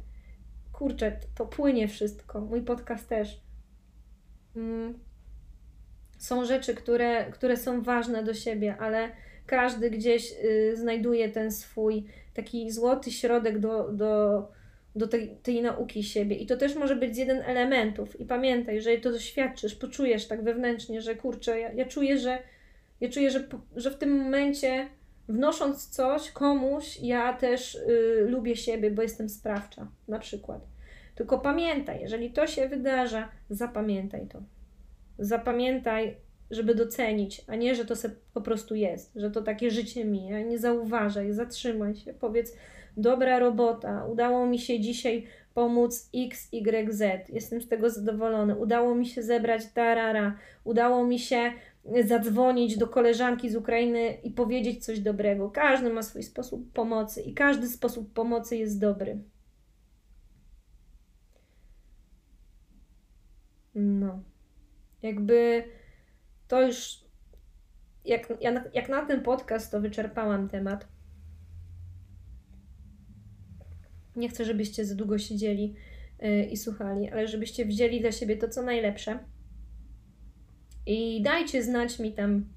kurczę, 0.72 1.20
to 1.34 1.46
płynie 1.46 1.88
wszystko. 1.88 2.40
Mój 2.40 2.62
podcast 2.62 3.08
też. 3.08 3.40
Mm. 4.56 4.98
Są 6.18 6.44
rzeczy, 6.44 6.74
które, 6.74 7.30
które 7.30 7.56
są 7.56 7.82
ważne 7.82 8.24
do 8.24 8.34
siebie, 8.34 8.76
ale 8.76 9.10
każdy 9.46 9.90
gdzieś 9.90 10.32
y, 10.44 10.76
znajduje 10.76 11.28
ten 11.28 11.52
swój 11.52 12.06
taki 12.34 12.70
złoty 12.70 13.10
środek 13.10 13.58
do, 13.58 13.92
do, 13.92 14.48
do 14.94 15.08
tej, 15.08 15.36
tej 15.42 15.62
nauki 15.62 16.02
siebie. 16.02 16.36
I 16.36 16.46
to 16.46 16.56
też 16.56 16.74
może 16.74 16.96
być 16.96 17.18
jeden 17.18 17.42
elementów. 17.42 18.20
I 18.20 18.24
pamiętaj, 18.24 18.80
że 18.80 18.98
to 18.98 19.12
doświadczysz, 19.12 19.74
poczujesz 19.74 20.26
tak 20.26 20.44
wewnętrznie, 20.44 21.02
że 21.02 21.14
kurczę, 21.14 21.60
ja, 21.60 21.72
ja 21.72 21.84
czuję, 21.84 22.18
że 22.18 22.38
ja 23.00 23.08
czuję, 23.08 23.30
że, 23.30 23.48
że 23.76 23.90
w 23.90 23.96
tym 23.96 24.22
momencie 24.22 24.88
wnosząc 25.28 25.88
coś 25.88 26.30
komuś, 26.30 27.00
ja 27.00 27.32
też 27.32 27.74
y, 27.74 28.26
lubię 28.28 28.56
siebie, 28.56 28.90
bo 28.90 29.02
jestem 29.02 29.28
sprawcza, 29.28 29.88
na 30.08 30.18
przykład. 30.18 30.66
Tylko 31.14 31.38
pamiętaj, 31.38 32.00
jeżeli 32.00 32.32
to 32.32 32.46
się 32.46 32.68
wydarza, 32.68 33.28
zapamiętaj 33.50 34.26
to. 34.26 34.42
Zapamiętaj, 35.18 36.16
żeby 36.50 36.74
docenić, 36.74 37.44
a 37.46 37.56
nie, 37.56 37.74
że 37.74 37.84
to 37.84 37.96
se 37.96 38.10
po 38.34 38.40
prostu 38.40 38.74
jest, 38.74 39.12
że 39.16 39.30
to 39.30 39.42
takie 39.42 39.70
życie 39.70 40.04
mija. 40.04 40.42
Nie 40.42 40.58
zauważaj, 40.58 41.32
zatrzymaj 41.32 41.94
się, 41.94 42.14
powiedz, 42.14 42.56
dobra 42.96 43.38
robota, 43.38 44.04
udało 44.04 44.46
mi 44.46 44.58
się 44.58 44.80
dzisiaj 44.80 45.26
pomóc 45.54 46.10
X, 46.14 46.48
Y, 46.52 46.92
Z, 46.92 47.28
jestem 47.28 47.62
z 47.62 47.68
tego 47.68 47.90
zadowolony, 47.90 48.56
udało 48.56 48.94
mi 48.94 49.06
się 49.06 49.22
zebrać 49.22 49.62
tarara, 49.74 50.36
udało 50.64 51.06
mi 51.06 51.18
się 51.18 51.52
zadzwonić 52.04 52.78
do 52.78 52.88
koleżanki 52.88 53.50
z 53.50 53.56
Ukrainy 53.56 54.18
i 54.22 54.30
powiedzieć 54.30 54.84
coś 54.84 55.00
dobrego. 55.00 55.50
Każdy 55.50 55.90
ma 55.90 56.02
swój 56.02 56.22
sposób 56.22 56.72
pomocy 56.72 57.22
i 57.22 57.34
każdy 57.34 57.68
sposób 57.68 58.12
pomocy 58.12 58.56
jest 58.56 58.80
dobry. 58.80 59.18
No. 63.74 64.22
Jakby 65.02 65.64
to 66.48 66.62
już, 66.62 67.00
jak, 68.04 68.32
jak 68.74 68.88
na 68.88 69.06
ten 69.06 69.22
podcast, 69.22 69.70
to 69.70 69.80
wyczerpałam 69.80 70.48
temat. 70.48 70.93
Nie 74.16 74.28
chcę, 74.28 74.44
żebyście 74.44 74.84
za 74.84 74.94
długo 74.94 75.18
siedzieli 75.18 75.74
yy, 76.20 76.44
i 76.44 76.56
słuchali, 76.56 77.10
ale 77.10 77.28
żebyście 77.28 77.64
wzięli 77.64 78.00
dla 78.00 78.12
siebie 78.12 78.36
to, 78.36 78.48
co 78.48 78.62
najlepsze. 78.62 79.18
I 80.86 81.22
dajcie 81.22 81.62
znać 81.62 81.98
mi 81.98 82.12
tam 82.12 82.54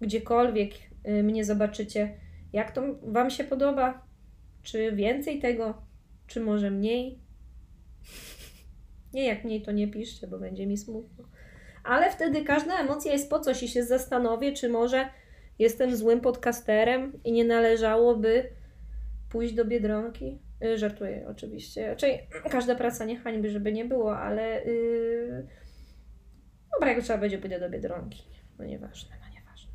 gdziekolwiek 0.00 0.72
yy, 1.04 1.22
mnie 1.22 1.44
zobaczycie, 1.44 2.14
jak 2.52 2.70
to 2.70 2.82
Wam 3.02 3.30
się 3.30 3.44
podoba. 3.44 4.06
Czy 4.62 4.92
więcej 4.92 5.38
tego, 5.38 5.82
czy 6.26 6.40
może 6.40 6.70
mniej. 6.70 7.18
Nie, 9.12 9.26
jak 9.26 9.44
mniej, 9.44 9.62
to 9.62 9.72
nie 9.72 9.88
piszcie, 9.88 10.26
bo 10.26 10.38
będzie 10.38 10.66
mi 10.66 10.76
smutno 10.76 11.24
ale 11.86 12.10
wtedy 12.10 12.44
każda 12.44 12.80
emocja 12.80 13.12
jest 13.12 13.30
po 13.30 13.40
coś 13.40 13.62
i 13.62 13.68
się 13.68 13.84
zastanowię, 13.84 14.52
czy 14.52 14.68
może 14.68 15.08
jestem 15.58 15.96
złym 15.96 16.20
podcasterem 16.20 17.12
i 17.24 17.32
nie 17.32 17.44
należałoby 17.44 18.50
pójść 19.30 19.54
do 19.54 19.64
Biedronki. 19.64 20.38
Yy, 20.60 20.78
żartuję 20.78 21.26
oczywiście. 21.28 21.88
Raczej 21.88 22.28
każda 22.50 22.74
praca 22.74 23.04
nie 23.04 23.16
hańby, 23.16 23.50
żeby 23.50 23.72
nie 23.72 23.84
było, 23.84 24.18
ale 24.18 24.64
yy... 24.64 25.46
dobra, 26.74 26.92
jak 26.92 27.02
trzeba 27.02 27.18
będzie, 27.18 27.38
pójdę 27.38 27.60
do 27.60 27.70
Biedronki. 27.70 28.22
No 28.58 28.64
nieważne, 28.64 29.16
no 29.20 29.34
nieważne. 29.34 29.72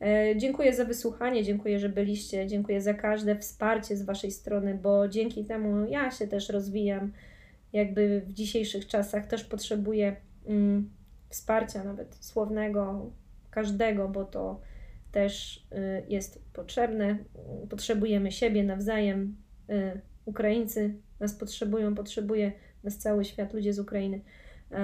Yy, 0.00 0.36
dziękuję 0.36 0.74
za 0.74 0.84
wysłuchanie, 0.84 1.44
dziękuję, 1.44 1.78
że 1.78 1.88
byliście, 1.88 2.46
dziękuję 2.46 2.80
za 2.80 2.94
każde 2.94 3.36
wsparcie 3.36 3.96
z 3.96 4.02
Waszej 4.02 4.30
strony, 4.30 4.78
bo 4.82 5.08
dzięki 5.08 5.44
temu 5.44 5.86
ja 5.86 6.10
się 6.10 6.28
też 6.28 6.48
rozwijam. 6.48 7.12
Jakby 7.72 8.20
w 8.20 8.32
dzisiejszych 8.32 8.86
czasach 8.86 9.26
też 9.26 9.44
potrzebuję 9.44 10.16
mm, 10.46 10.90
wsparcia, 11.28 11.84
nawet 11.84 12.16
słownego, 12.20 13.10
każdego, 13.50 14.08
bo 14.08 14.24
to 14.24 14.60
też 15.12 15.66
y, 15.72 16.04
jest 16.08 16.44
potrzebne. 16.52 17.18
Potrzebujemy 17.70 18.32
siebie 18.32 18.64
nawzajem. 18.64 19.36
Y, 19.70 20.00
Ukraińcy 20.24 20.94
nas 21.20 21.34
potrzebują, 21.34 21.94
potrzebuje 21.94 22.52
nas 22.84 22.98
cały 22.98 23.24
świat, 23.24 23.54
ludzie 23.54 23.72
z 23.72 23.78
Ukrainy. 23.78 24.20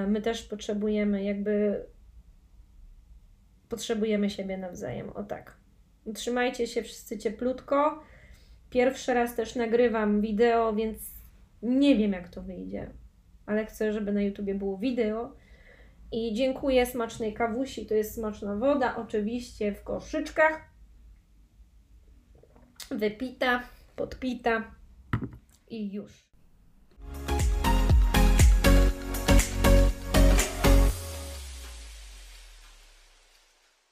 My 0.08 0.22
też 0.22 0.42
potrzebujemy, 0.42 1.24
jakby 1.24 1.84
potrzebujemy 3.68 4.30
siebie 4.30 4.58
nawzajem. 4.58 5.10
O 5.10 5.22
tak. 5.22 5.56
Trzymajcie 6.14 6.66
się 6.66 6.82
wszyscy 6.82 7.18
cieplutko. 7.18 8.02
Pierwszy 8.70 9.14
raz 9.14 9.36
też 9.36 9.54
nagrywam 9.54 10.20
wideo, 10.20 10.74
więc 10.74 10.98
nie 11.62 11.96
wiem 11.96 12.12
jak 12.12 12.28
to 12.28 12.42
wyjdzie, 12.42 12.90
ale 13.46 13.66
chcę, 13.66 13.92
żeby 13.92 14.12
na 14.12 14.22
YouTubie 14.22 14.54
było 14.54 14.78
wideo 14.78 15.36
i 16.16 16.34
dziękuję 16.34 16.86
smacznej 16.86 17.34
kawusi, 17.34 17.86
to 17.86 17.94
jest 17.94 18.14
smaczna 18.14 18.56
woda, 18.56 18.96
oczywiście 18.96 19.74
w 19.74 19.84
koszyczkach. 19.84 20.70
Wypita, 22.90 23.62
podpita 23.96 24.74
i 25.68 25.92
już. 25.92 26.25